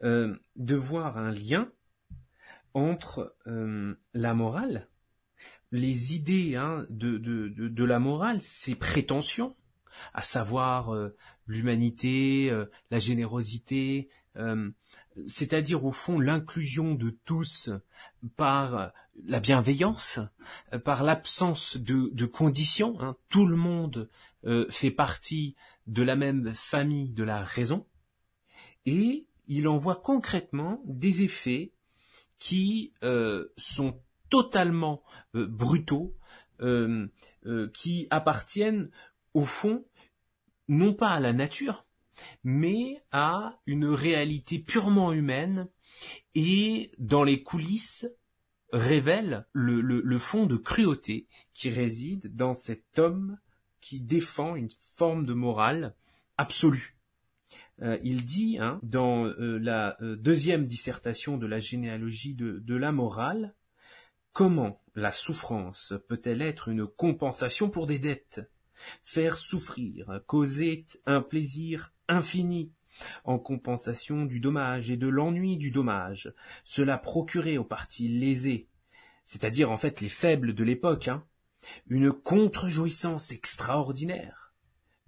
[0.02, 1.70] euh, de voir un lien
[2.72, 4.88] entre euh, la morale,
[5.70, 9.56] les idées hein, de, de la morale, ses prétentions,
[10.12, 14.70] à savoir euh, l'humanité, euh, la générosité, euh,
[15.26, 17.70] c'est-à-dire au fond l'inclusion de tous
[18.36, 18.92] par
[19.24, 20.18] la bienveillance,
[20.84, 23.00] par l'absence de, conditions.
[23.00, 23.16] hein.
[23.28, 24.10] Tout le monde
[24.70, 25.54] fait partie
[25.86, 27.86] de la même famille de la raison,
[28.86, 31.72] et il en voit concrètement des effets
[32.40, 32.92] qui
[33.56, 36.16] sont totalement brutaux,
[37.72, 38.90] qui appartiennent
[39.34, 39.84] au fond
[40.68, 41.84] non pas à la nature,
[42.42, 45.68] mais à une réalité purement humaine
[46.34, 48.06] et dans les coulisses
[48.72, 53.38] révèle le, le, fond de cruauté qui réside dans cet homme
[53.80, 55.94] qui défend une forme de morale
[56.38, 56.96] absolue.
[57.82, 62.74] Euh, il dit hein, dans euh, la euh, deuxième dissertation de la généalogie de, de
[62.74, 63.54] la morale,
[64.32, 68.40] comment la souffrance peut-elle être une compensation pour des dettes?
[69.02, 72.72] Faire souffrir, causer un plaisir infini,
[73.24, 76.32] en compensation du dommage et de l'ennui du dommage,
[76.64, 78.68] cela procurait aux parties lésées,
[79.24, 81.24] c'est-à-dire en fait les faibles de l'époque, hein,
[81.88, 84.52] une contre-jouissance extraordinaire.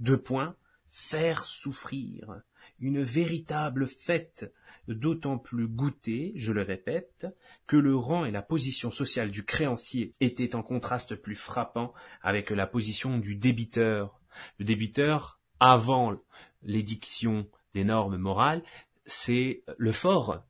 [0.01, 0.57] Deux points,
[0.89, 2.41] faire souffrir,
[2.79, 4.53] une véritable fête,
[4.89, 7.27] d'autant plus goûtée, je le répète,
[7.67, 12.51] que le rang et la position sociale du créancier étaient en contraste plus frappant avec
[12.51, 14.21] la position du débiteur.
[14.59, 16.15] Le débiteur, avant
[16.63, 18.63] l'édiction des normes morales,
[19.07, 20.45] c'est le fort,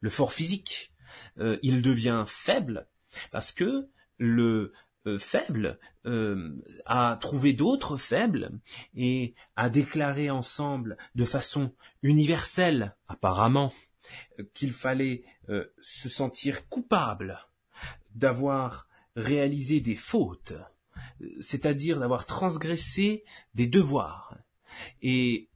[0.00, 0.92] le fort physique.
[1.38, 2.86] Euh, il devient faible
[3.30, 4.72] parce que le
[5.06, 8.50] euh, faible euh, a trouvé d'autres faibles
[8.94, 13.72] et a déclaré ensemble de façon universelle, apparemment,
[14.54, 17.38] qu'il fallait euh, se sentir coupable
[18.14, 18.86] d'avoir
[19.16, 20.52] réalisé des fautes,
[21.40, 23.24] c'est-à-dire d'avoir transgressé
[23.54, 24.36] des devoirs.
[25.02, 25.48] Et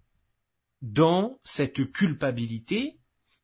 [0.83, 2.99] dans cette culpabilité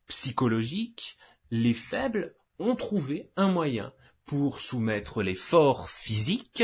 [0.07, 1.17] psychologique,
[1.49, 3.93] les faibles ont trouvé un moyen
[4.25, 6.63] pour soumettre les forts physiques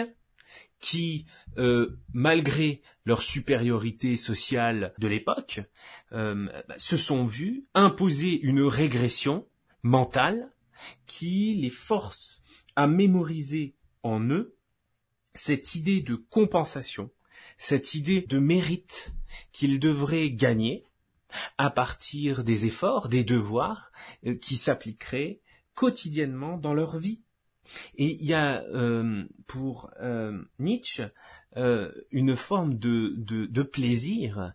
[0.80, 1.26] qui,
[1.58, 5.62] euh, malgré leur supériorité sociale de l'époque,
[6.14, 6.48] euh,
[6.78, 9.48] se sont vus imposer une régression
[9.84, 10.52] mentale
[11.06, 12.42] qui les force
[12.76, 14.56] à mémoriser en eux
[15.34, 17.12] cette idée de compensation,
[17.58, 19.14] cette idée de mérite
[19.52, 20.86] qu'ils devraient gagner,
[21.58, 23.92] à partir des efforts, des devoirs
[24.26, 25.42] euh, qui s'appliqueraient
[25.76, 27.22] quotidiennement dans leur vie.
[27.96, 31.04] Et il y a euh, pour euh, Nietzsche
[31.58, 34.54] euh, une forme de, de, plaisir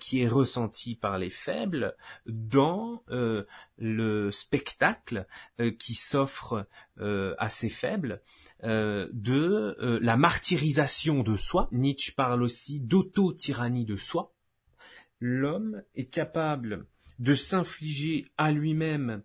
[0.00, 1.96] qui est ressenti par les faibles
[2.26, 5.26] dans le spectacle
[5.78, 6.66] qui s'offre
[6.98, 8.22] à ces faibles
[8.62, 11.68] de la martyrisation de soi.
[11.72, 14.32] Nietzsche parle aussi d'auto-tyrannie de soi.
[15.20, 16.86] L'homme est capable
[17.18, 19.22] de s'infliger à lui-même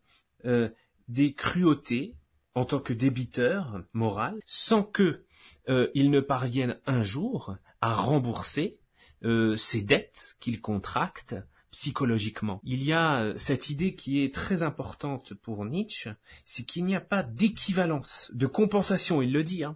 [1.08, 2.16] des cruautés
[2.56, 5.26] en tant que débiteur moral sans que
[5.70, 8.80] euh, ne parvienne un jour à rembourser
[9.24, 11.36] euh, ses dettes qu'il contracte
[11.74, 12.62] psychologiquement.
[12.64, 16.12] Il y a euh, cette idée qui est très importante pour Nietzsche,
[16.46, 19.76] c'est qu'il n'y a pas d'équivalence, de compensation, il le dit, hein,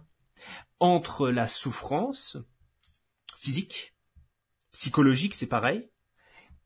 [0.78, 2.36] entre la souffrance
[3.38, 3.96] physique,
[4.72, 5.90] psychologique, c'est pareil,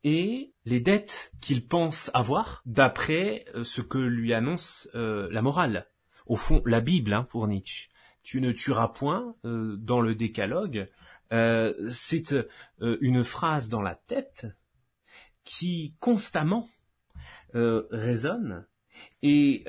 [0.03, 5.87] et les dettes qu'il pense avoir d'après euh, ce que lui annonce euh, la morale.
[6.25, 7.89] Au fond, la Bible hein, pour Nietzsche.
[8.23, 10.89] Tu ne tueras point euh, dans le décalogue.
[11.33, 14.47] euh, c'est euh, une phrase dans la tête
[15.43, 16.69] qui constamment
[17.53, 18.65] résonne
[19.21, 19.63] et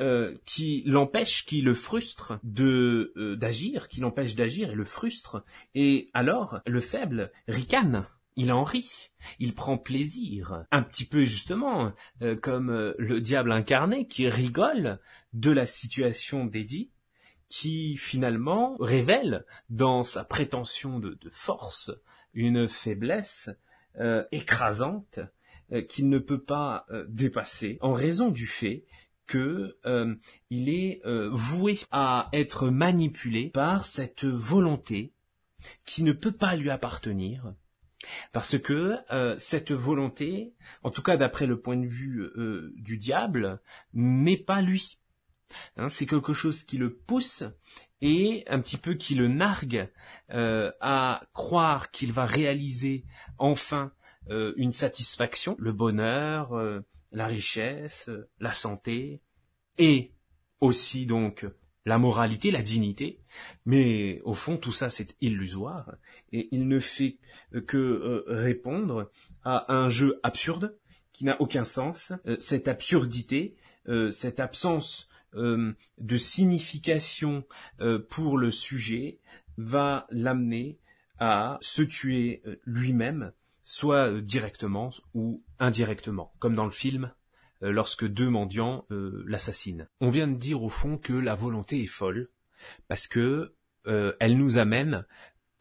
[0.47, 5.45] qui l'empêche, qui le frustre de d'agir, qui l'empêche d'agir et le frustre.
[5.75, 8.07] Et alors, le faible ricane.
[8.37, 13.53] Il en rit, il prend plaisir, un petit peu justement euh, comme euh, le diable
[13.53, 14.99] incarné qui rigole
[15.33, 16.91] de la situation d'Eddie,
[17.49, 21.93] qui finalement révèle dans sa prétention de, force
[22.33, 23.51] une faiblesse
[24.01, 25.21] euh, écrasante
[25.89, 28.85] qu'il ne peut pas dépasser en raison du fait
[29.27, 29.79] que
[30.51, 31.01] il est
[31.33, 35.15] voué à être manipulé par cette volonté
[35.87, 37.55] qui ne peut pas lui appartenir
[38.33, 42.99] parce que euh, cette volonté, en tout cas d'après le point de vue euh, du
[42.99, 43.61] diable,
[43.93, 44.99] n'est pas lui.
[45.77, 47.45] Hein, c'est quelque chose qui le pousse
[48.01, 49.89] et un petit peu qui le nargue
[50.31, 53.05] euh, à croire qu'il va réaliser
[53.39, 53.93] enfin
[54.57, 56.59] une satisfaction, le bonheur,
[57.13, 58.09] la richesse,
[58.41, 59.21] la santé,
[59.77, 60.15] et
[60.61, 61.45] aussi donc
[61.85, 63.21] la moralité, la dignité,
[63.67, 65.95] mais au fond tout ça c'est illusoire.
[66.33, 67.19] Et il ne fait
[67.67, 69.11] que euh, répondre
[69.43, 70.77] à un jeu absurde
[71.13, 72.13] qui n'a aucun sens.
[72.27, 73.57] Euh, cette absurdité,
[73.89, 77.45] euh, cette absence de signification
[78.09, 79.19] pour le sujet
[79.57, 80.79] va l'amener
[81.19, 83.33] à se tuer lui-même,
[83.65, 87.13] soit directement ou indirectement, comme dans le film
[87.71, 89.89] lorsque deux mendiants euh, l'assassinent.
[90.01, 92.29] On vient de dire au fond que la volonté est folle
[92.89, 93.55] parce que
[93.87, 95.07] euh, elle nous amène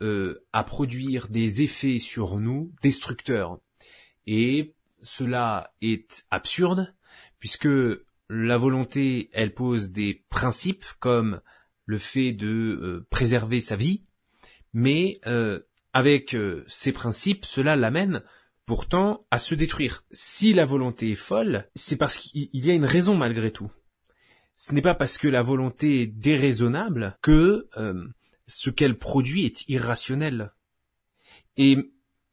[0.01, 3.60] euh, à produire des effets sur nous destructeurs.
[4.26, 6.93] Et cela est absurde
[7.39, 7.68] puisque
[8.30, 11.41] la volonté, elle pose des principes comme
[11.86, 14.04] le fait de euh, préserver sa vie,
[14.74, 15.60] mais euh,
[15.91, 18.24] avec euh, ces principes, cela l'amène
[18.66, 20.03] pourtant à se détruire.
[20.11, 23.72] Si la volonté est folle, c'est parce qu'il y a une raison malgré tout.
[24.55, 28.07] Ce n'est pas parce que la volonté est déraisonnable que euh,
[28.47, 30.53] ce qu'elle produit est irrationnel.
[31.57, 31.78] Et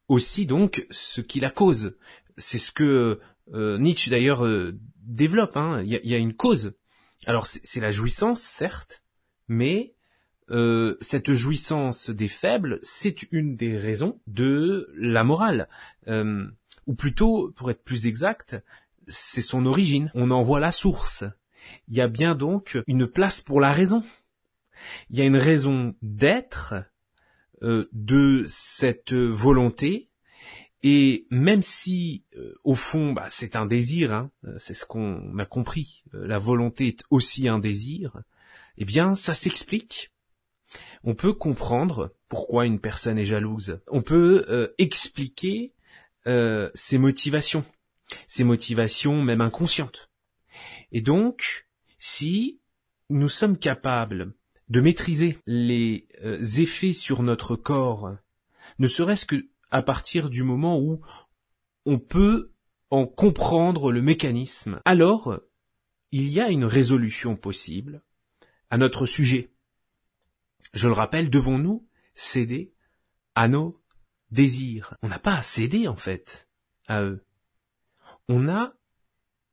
[0.07, 1.97] aussi donc ce qui la cause.
[2.37, 3.19] C'est ce que
[3.53, 5.57] euh, Nietzsche d'ailleurs euh, développe.
[5.57, 5.81] hein.
[5.83, 6.73] Il y, a, il y a une cause.
[7.27, 9.03] Alors c'est la jouissance, certes,
[9.47, 9.93] mais
[10.51, 15.67] euh, cette jouissance des faibles, c'est une des raisons de la morale.
[16.07, 16.45] Euh,
[16.87, 18.55] ou plutôt, pour être plus exact,
[19.07, 20.11] c'est son origine.
[20.13, 21.23] On en voit la source.
[21.87, 24.03] Il y a bien donc une place pour la raison.
[25.09, 26.73] Il y a une raison d'être
[27.63, 30.09] euh, de cette volonté.
[30.83, 35.45] Et même si, euh, au fond, bah, c'est un désir, hein, c'est ce qu'on a
[35.45, 38.23] compris, euh, la volonté est aussi un désir,
[38.79, 40.11] eh bien, ça s'explique.
[41.03, 43.79] On peut comprendre pourquoi une personne est jalouse.
[43.87, 45.73] On peut euh, expliquer
[46.27, 47.65] euh, ses motivations,
[48.27, 50.09] ses motivations même inconscientes.
[50.91, 51.67] Et donc,
[51.99, 52.59] si
[53.09, 54.33] nous sommes capables
[54.69, 58.15] de maîtriser les euh, effets sur notre corps,
[58.79, 61.01] ne serait-ce que à partir du moment où
[61.85, 62.51] on peut
[62.89, 65.39] en comprendre le mécanisme, alors
[66.11, 68.01] il y a une résolution possible
[68.69, 69.50] à notre sujet.
[70.73, 72.73] Je le rappelle, devons-nous céder
[73.35, 73.81] à nos
[74.29, 74.95] désirs?
[75.01, 76.47] On n'a pas à céder en fait
[76.87, 77.25] à eux.
[78.27, 78.73] On a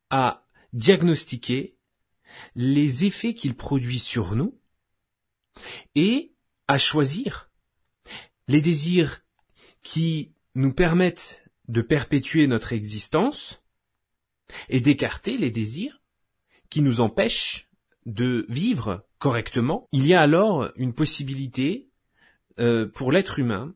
[0.09, 1.77] à diagnostiquer
[2.55, 4.59] les effets qu'ils produisent sur nous
[5.95, 6.33] et
[6.67, 7.51] à choisir
[8.47, 9.21] les désirs
[9.81, 13.61] qui nous permettent de perpétuer notre existence
[14.69, 16.01] et d'écarter les désirs
[16.69, 17.68] qui nous empêchent
[18.05, 21.89] de vivre correctement, il y a alors une possibilité
[22.59, 23.73] euh, pour l'être humain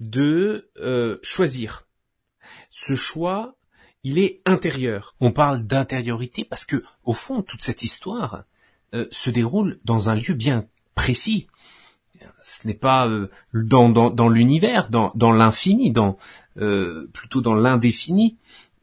[0.00, 1.86] de euh, choisir.
[2.70, 3.56] Ce choix,
[4.04, 5.14] il est intérieur.
[5.20, 8.44] On parle d'intériorité parce que, au fond, toute cette histoire
[8.94, 11.46] euh, se déroule dans un lieu bien précis.
[12.40, 13.08] Ce n'est pas
[13.52, 16.18] dans, l'univers, dans, dans l'infini, dans
[16.54, 18.36] plutôt dans l'indéfini,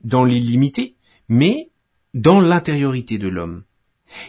[0.04, 0.96] dans l'illimité,
[1.28, 1.70] mais
[2.14, 3.64] dans l'intériorité de l'homme.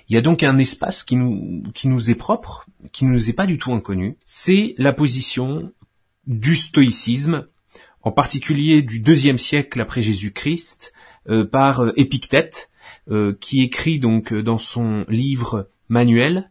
[0.09, 3.31] Il y a donc un espace qui nous, qui nous est propre, qui ne nous
[3.31, 4.17] est pas du tout inconnu.
[4.25, 5.73] C'est la position
[6.27, 7.47] du stoïcisme,
[8.03, 10.93] en particulier du deuxième siècle après Jésus-Christ,
[11.29, 12.71] euh, par euh, Épictète,
[13.11, 16.51] euh, qui écrit donc dans son livre manuel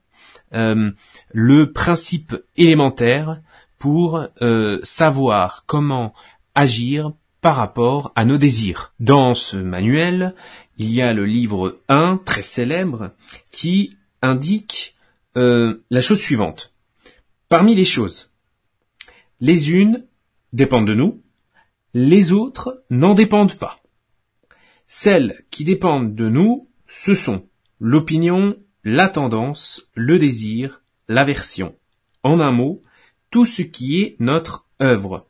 [0.51, 3.39] le principe élémentaire
[3.77, 4.25] pour
[4.81, 6.15] savoir comment
[6.55, 8.93] agir par rapport à nos désirs.
[8.99, 10.33] Dans ce manuel,
[10.79, 13.11] il y a le livre 1, très célèbre,
[13.51, 14.95] qui indique
[15.35, 16.73] euh, la chose suivante.
[17.49, 18.31] Parmi les choses,
[19.41, 20.05] les unes
[20.53, 21.21] dépendent de nous,
[21.93, 23.81] les autres n'en dépendent pas.
[24.85, 27.45] Celles qui dépendent de nous, ce sont
[27.79, 31.75] l'opinion, la tendance, le désir, l'aversion.
[32.23, 32.81] En un mot,
[33.31, 35.27] tout ce qui est notre œuvre.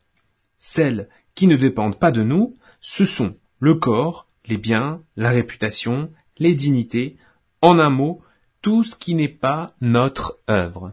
[0.58, 6.12] Celles qui ne dépendent pas de nous, ce sont le corps, les biens, la réputation,
[6.38, 7.16] les dignités,
[7.62, 8.22] en un mot,
[8.60, 10.92] tout ce qui n'est pas notre œuvre.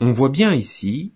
[0.00, 1.14] On voit bien ici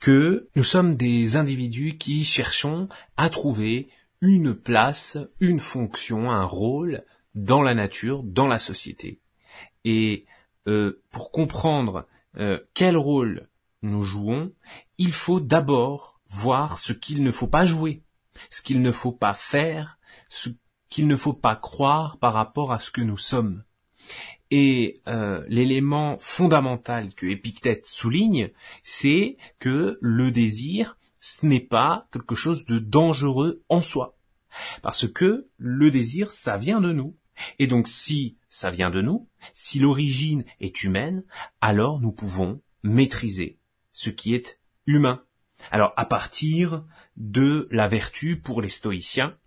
[0.00, 3.88] que nous sommes des individus qui cherchons à trouver
[4.20, 7.04] une place, une fonction, un rôle
[7.34, 9.20] dans la nature, dans la société.
[9.84, 10.24] Et
[10.66, 12.06] euh, pour comprendre
[12.38, 13.48] euh, quel rôle
[13.82, 14.52] nous jouons,
[14.98, 18.02] il faut d'abord voir ce qu'il ne faut pas jouer,
[18.50, 19.98] ce qu'il ne faut pas faire,
[20.28, 20.48] ce
[20.92, 23.64] qu'il ne faut pas croire par rapport à ce que nous sommes.
[24.50, 28.50] Et euh, l'élément fondamental que Épictète souligne,
[28.82, 34.18] c'est que le désir, ce n'est pas quelque chose de dangereux en soi.
[34.82, 37.16] Parce que le désir, ça vient de nous.
[37.58, 41.24] Et donc si ça vient de nous, si l'origine est humaine,
[41.62, 43.58] alors nous pouvons maîtriser
[43.92, 45.24] ce qui est humain.
[45.70, 46.84] Alors à partir
[47.16, 49.38] de la vertu pour les stoïciens,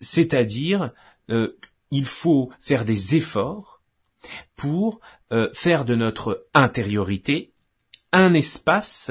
[0.00, 0.92] c'est-à-dire
[1.30, 1.56] euh,
[1.90, 3.82] il faut faire des efforts
[4.56, 5.00] pour
[5.32, 7.52] euh, faire de notre intériorité
[8.12, 9.10] un espace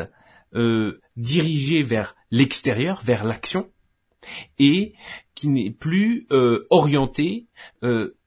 [0.56, 3.70] euh, dirigé vers l'extérieur, vers l'action,
[4.58, 4.94] et
[5.36, 6.28] qui n'est plus
[6.72, 7.46] orienté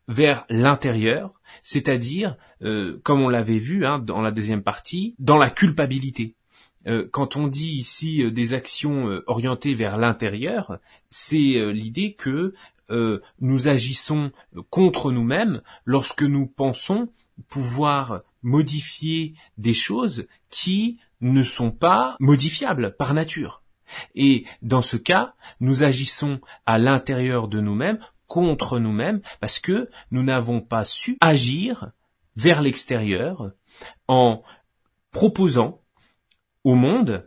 [0.07, 2.37] vers l'intérieur, c'est-à-dire,
[3.03, 6.37] comme on l'avait vu hein, dans la deuxième partie, dans la culpabilité.
[7.11, 10.79] Quand on dit ici des actions orientées vers l'intérieur,
[11.09, 12.55] c'est l'idée que
[12.91, 14.33] euh, nous agissons
[14.71, 17.09] contre nous-mêmes lorsque nous pensons
[17.49, 23.63] pouvoir modifier des choses qui ne sont pas modifiables par nature.
[24.15, 30.23] Et dans ce cas, nous agissons à l'intérieur de nous-mêmes, contre nous-mêmes, parce que nous
[30.23, 31.91] n'avons pas su agir
[32.37, 33.53] vers l'extérieur
[34.07, 34.43] en
[35.11, 35.81] proposant
[36.69, 37.27] au monde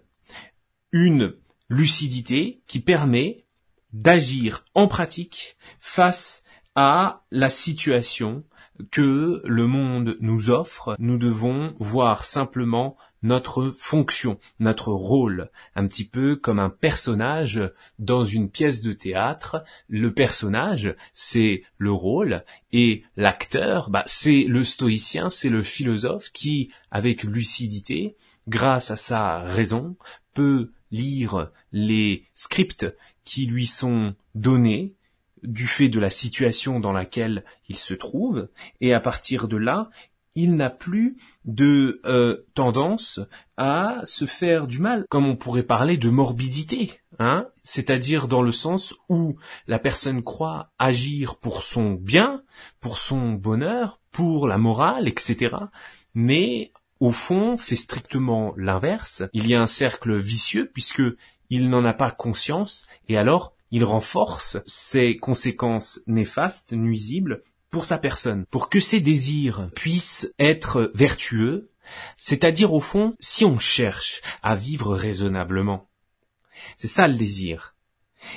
[0.91, 1.33] une
[1.67, 3.47] lucidité qui permet
[3.91, 6.43] d'agir en pratique face
[6.75, 8.43] à la situation
[8.91, 10.95] que le monde nous offre.
[10.99, 17.61] Nous devons voir simplement notre fonction, notre rôle, un petit peu comme un personnage
[17.97, 19.63] dans une pièce de théâtre.
[19.87, 26.71] Le personnage, c'est le rôle, et l'acteur, bah, c'est le stoïcien, c'est le philosophe qui,
[26.91, 28.15] avec lucidité,
[28.51, 29.95] grâce à sa raison,
[30.33, 32.85] peut lire les scripts
[33.23, 34.93] qui lui sont donnés
[35.41, 38.49] du fait de la situation dans laquelle il se trouve,
[38.81, 39.89] et à partir de là,
[40.35, 43.19] il n'a plus de euh, tendance
[43.57, 48.51] à se faire du mal, comme on pourrait parler de morbidité, hein c'est-à-dire dans le
[48.51, 49.35] sens où
[49.67, 52.43] la personne croit agir pour son bien,
[52.81, 55.55] pour son bonheur, pour la morale, etc.,
[56.13, 56.71] mais
[57.01, 59.23] au fond fait strictement l'inverse.
[59.33, 61.01] Il y a un cercle vicieux puisque
[61.49, 67.41] il n'en a pas conscience et alors il renforce ses conséquences néfastes, nuisibles
[67.71, 68.45] pour sa personne.
[68.51, 71.71] Pour que ses désirs puissent être vertueux,
[72.17, 75.89] c'est-à-dire au fond, si on cherche à vivre raisonnablement,
[76.77, 77.75] c'est ça le désir.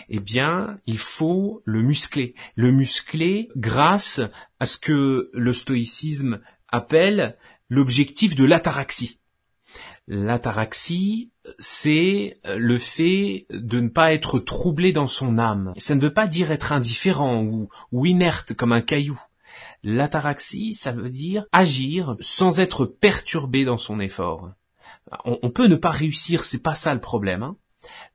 [0.09, 2.35] Eh bien, il faut le muscler.
[2.55, 4.21] Le muscler grâce
[4.59, 7.37] à ce que le stoïcisme appelle
[7.69, 9.19] l'objectif de l'ataraxie.
[10.07, 15.73] L'ataraxie, c'est le fait de ne pas être troublé dans son âme.
[15.79, 19.19] Ça ne veut pas dire être indifférent ou, ou inerte comme un caillou.
[19.83, 24.51] L'ataraxie, ça veut dire agir sans être perturbé dans son effort.
[25.25, 27.43] On, peut ne pas réussir, c'est pas ça le problème.
[27.43, 27.57] Hein.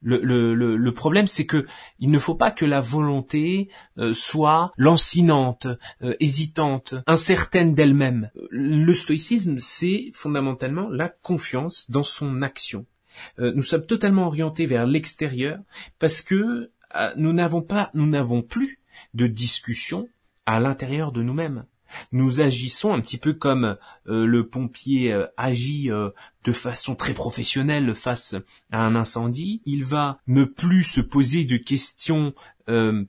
[0.02, 1.66] Le, problème, c'est que
[2.00, 5.68] il ne faut pas que la volonté euh, soit lancinante,
[6.02, 8.32] euh, hésitante, incertaine d'elle-même.
[8.52, 12.86] Le stoïcisme, c'est fondamentalement la confiance dans son action.
[13.40, 15.60] Euh, nous sommes totalement orientés vers l'extérieur
[15.98, 16.72] parce que
[17.18, 18.80] nous n'avons pas, nous n'avons plus
[19.14, 20.10] de discussion
[20.46, 21.66] à l'intérieur de nous-mêmes
[22.12, 23.78] nous agissons un petit peu comme
[24.08, 26.10] euh, le pompier euh, agit euh,
[26.44, 28.36] de façon très professionnelle face
[28.72, 29.62] à un incendie.
[29.66, 32.34] Il va ne plus se poser de questions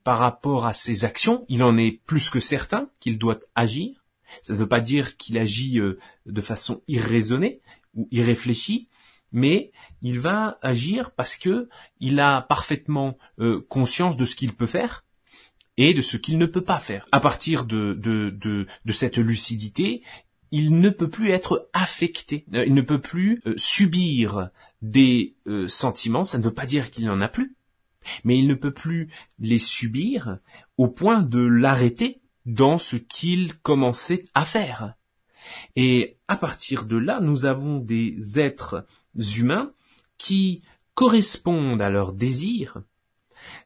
[0.05, 1.45] par rapport à ses actions.
[1.51, 4.07] Il en est plus que certain qu'il doit agir.
[4.41, 5.79] Ça ne veut pas dire qu'il agit
[6.25, 7.61] de façon irraisonnée
[7.95, 8.89] ou irréfléchie,
[9.33, 9.71] mais
[10.01, 11.69] il va agir parce que
[12.01, 13.19] il a parfaitement
[13.69, 15.05] conscience de ce qu'il peut faire
[15.81, 17.07] et de ce qu'il ne peut pas faire.
[17.11, 20.03] À partir de, cette lucidité,
[20.51, 24.51] il ne peut plus être affecté, euh, il ne peut plus euh, subir
[24.83, 27.57] des euh, sentiments, ça ne veut pas dire qu'il n'en a plus,
[28.25, 29.09] mais il ne peut plus
[29.39, 30.39] les subir
[30.77, 34.97] au point de l'arrêter dans ce qu'il commençait à faire.
[35.77, 38.87] Et à partir de là, nous avons des êtres
[39.39, 39.73] humains
[40.19, 40.61] qui
[40.95, 42.83] correspondent à leurs désirs,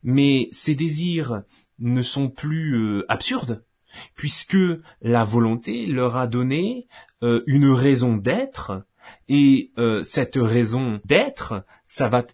[0.05, 1.43] mais ces désirs
[1.79, 3.65] ne sont plus euh, absurdes,
[4.15, 4.57] puisque
[5.03, 6.89] la volonté leur a donné
[7.23, 8.85] euh, une raison d'être,
[9.29, 12.25] et euh, cette raison d'être, ça va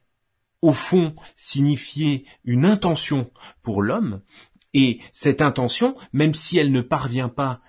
[0.62, 3.30] au fond signifier une intention
[3.62, 4.20] pour l'homme,
[4.72, 7.60] et cette intention, même si elle ne parvient pas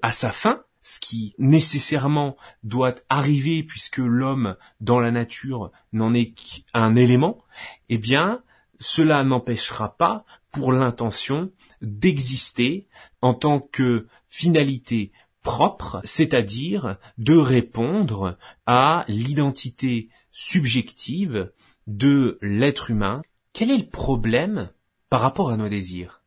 [0.00, 6.32] à sa fin, ce qui nécessairement doit arriver puisque l'homme dans la nature n'en est
[6.32, 7.44] qu'un élément,
[7.88, 8.42] eh bien,
[8.78, 10.24] cela n'empêchera pas
[10.56, 11.52] pour l'intention
[11.82, 12.88] d'exister
[13.20, 21.52] en tant que finalité propre, c'est-à-dire de répondre à l'identité subjective
[21.86, 23.20] de l'être humain.
[23.52, 24.70] Quel est le problème
[25.10, 26.22] par rapport à nos désirs?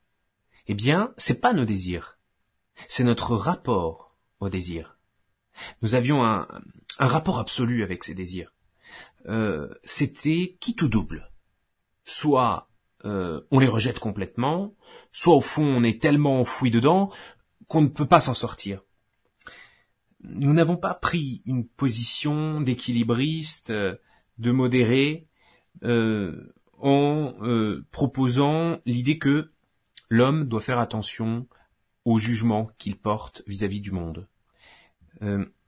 [0.67, 2.19] Eh bien, c'est pas nos désirs,
[2.88, 4.99] c'est notre rapport aux désirs.
[5.82, 6.47] Nous avions un,
[6.99, 8.53] rapport absolu avec ces désirs.
[9.27, 11.32] Euh, c'était quitte ou double?
[12.03, 12.68] Soit
[13.05, 14.73] euh, on les rejette complètement,
[15.11, 17.11] soit au fond on est tellement enfoui dedans
[17.67, 18.81] qu'on ne peut pas s'en sortir.
[20.21, 23.95] Nous n'avons pas pris une position d'équilibriste, euh,
[24.37, 25.27] de modéré,
[25.83, 27.33] euh, en
[27.91, 29.51] proposant l'idée que
[30.07, 31.45] l'homme doit faire attention
[32.05, 34.27] au jugement qu'il porte vis-à-vis -vis du monde.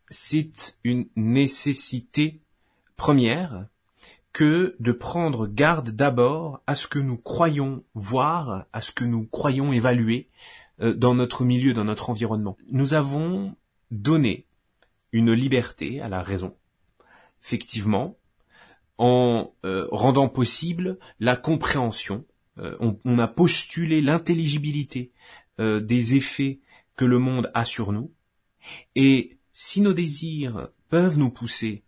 [0.07, 2.41] C'est une nécessité
[2.95, 3.67] première
[4.33, 9.25] que de prendre garde d'abord à ce que nous croyons voir, à ce que nous
[9.25, 10.29] croyons évaluer
[10.81, 12.57] euh, dans notre milieu, dans notre environnement.
[12.69, 13.55] Nous avons
[13.89, 14.47] donné
[15.11, 16.55] une liberté à la raison,
[17.43, 18.17] effectivement,
[18.97, 22.25] en euh, rendant possible la compréhension.
[22.57, 25.11] Euh, on, a postulé l'intelligibilité
[25.59, 26.59] des effets
[26.95, 28.11] que le monde a sur nous,
[28.95, 31.83] et si nos désirs peuvent nous pousser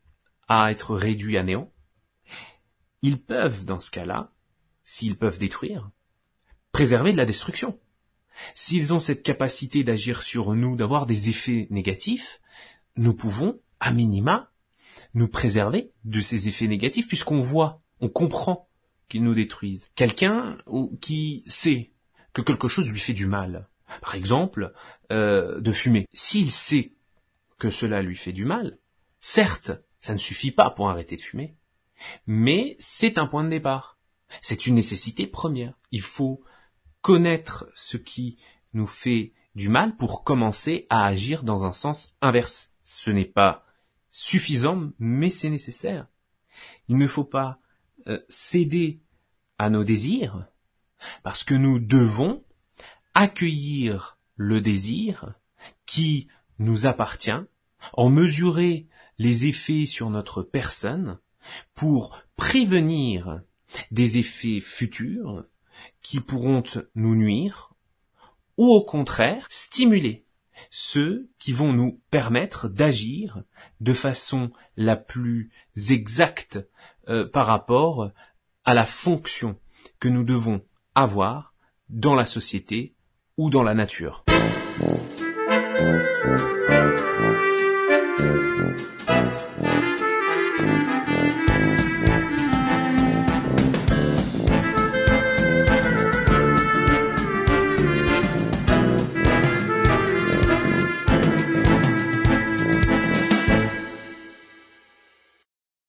[0.47, 1.72] à être réduits à néant,
[3.03, 4.31] ils peuvent, dans ce cas-là,
[4.83, 5.91] s'ils peuvent détruire,
[6.71, 7.79] préserver de la destruction.
[8.55, 12.41] S'ils ont cette capacité d'agir sur nous, d'avoir des effets négatifs,
[12.95, 14.51] nous pouvons, à minima,
[15.13, 18.69] nous préserver de ces effets négatifs puisqu'on voit, on comprend
[19.09, 19.89] qu'ils nous détruisent.
[19.95, 20.57] Quelqu'un
[21.01, 21.91] qui sait
[22.31, 23.69] que quelque chose lui fait du mal,
[24.01, 24.73] par exemple,
[25.11, 26.07] euh, de fumer.
[26.13, 26.93] S'il sait
[27.59, 28.79] que cela lui fait du mal,
[29.19, 31.55] certes, ça ne suffit pas pour arrêter de fumer,
[32.25, 33.97] mais c'est un point de départ.
[34.41, 35.77] C'est une nécessité première.
[35.91, 36.43] Il faut
[37.01, 38.37] connaître ce qui
[38.73, 42.71] nous fait du mal pour commencer à agir dans un sens inverse.
[42.83, 43.65] Ce n'est pas
[44.09, 46.07] suffisant, mais c'est nécessaire.
[46.87, 47.59] Il ne faut pas
[48.07, 49.01] euh, céder
[49.57, 50.47] à nos désirs,
[51.21, 52.43] parce que nous devons
[53.13, 55.33] accueillir le désir
[55.85, 56.27] qui
[56.59, 57.31] nous appartient,
[57.93, 58.87] en mesurer
[59.17, 61.19] les effets sur notre personne,
[61.75, 63.41] pour prévenir
[63.91, 65.45] des effets futurs
[66.01, 66.63] qui pourront
[66.95, 67.73] nous nuire,
[68.57, 70.25] ou au contraire stimuler
[70.69, 73.43] ceux qui vont nous permettre d'agir
[73.81, 75.51] de façon la plus
[75.89, 76.59] exacte
[77.09, 78.11] euh, par rapport
[78.63, 79.59] à la fonction
[79.99, 80.63] que nous devons
[80.95, 81.53] avoir
[81.89, 82.95] dans la société
[83.37, 84.23] ou dans la nature.